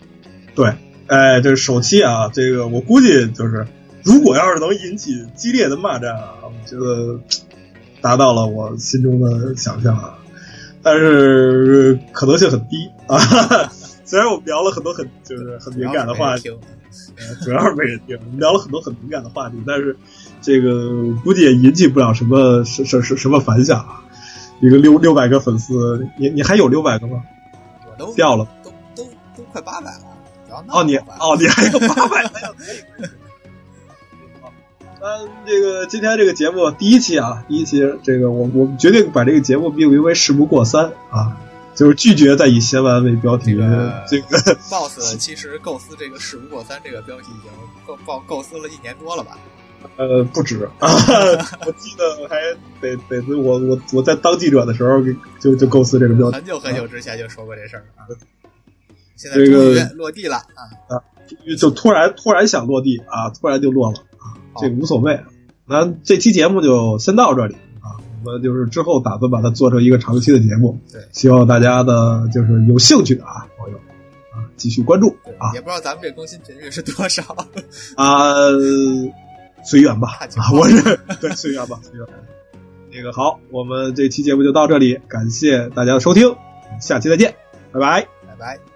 [0.55, 0.71] 对，
[1.07, 3.67] 哎，这首期啊，这个我估计就是，
[4.05, 7.19] 如果要是能引起激烈的骂战啊，我觉得
[8.03, 10.19] 达到了我心中的想象啊，
[10.83, 13.17] 但是可能性很低啊。
[14.05, 16.51] 虽然我们聊了很多很就是很敏感的话题，
[17.43, 19.97] 主要是没人听，我们聊了很多很敏感的话题，但是
[20.47, 24.01] 这个估计也引起不了什么什什什什么反响啊。
[24.61, 27.21] 一个六六百个粉丝，你你还有六百个吗？
[27.85, 28.47] 我都掉了。
[28.63, 29.05] 都都
[29.37, 30.63] 都快八百了。
[30.69, 33.09] 哦，你哦，你还有八百， 还有可以可以。
[34.41, 34.53] 好，
[35.01, 41.37] 那这个今天这个节目第一期啊，第一期这个我我们决定把这个节目命名为“事不过三”啊，
[41.75, 47.51] 就是拒绝再以闲玩为标题这个这个 boss 其实构思这个“事不过三”这个标题已经
[47.85, 49.37] 构构构思了一年多了吧？
[49.97, 50.65] 呃不止。
[50.79, 50.89] 啊，
[51.67, 52.37] 我记得还
[52.81, 55.03] 得得得我我我在当记者的时候
[55.41, 56.37] 就就构思这个标题。
[56.37, 58.05] 很，久很久之前就说过这事儿啊，
[59.17, 61.03] 现在这个终于落地了啊！
[61.59, 65.19] 就突然突然想落地啊，突然就落了啊，这个无所谓。
[65.67, 71.01] 那这期节目就先到这里啊，我们就是之后打算把它做成一个长期的节目，对。
[71.13, 73.77] 希望大家的就是有兴趣的啊朋友
[74.31, 75.09] 啊继续关注
[75.39, 75.51] 啊。
[75.55, 77.23] 也不知道咱们这更新频率是多少。
[77.97, 78.35] 啊
[79.67, 82.07] 随缘吧啊， 我是 对随缘吧随缘。
[82.91, 86.35] 那个好，我们这期节目就到这里，感谢大家的收听，
[86.81, 87.35] 下期再见，
[87.73, 88.07] 拜拜。
[88.27, 88.76] 拜拜。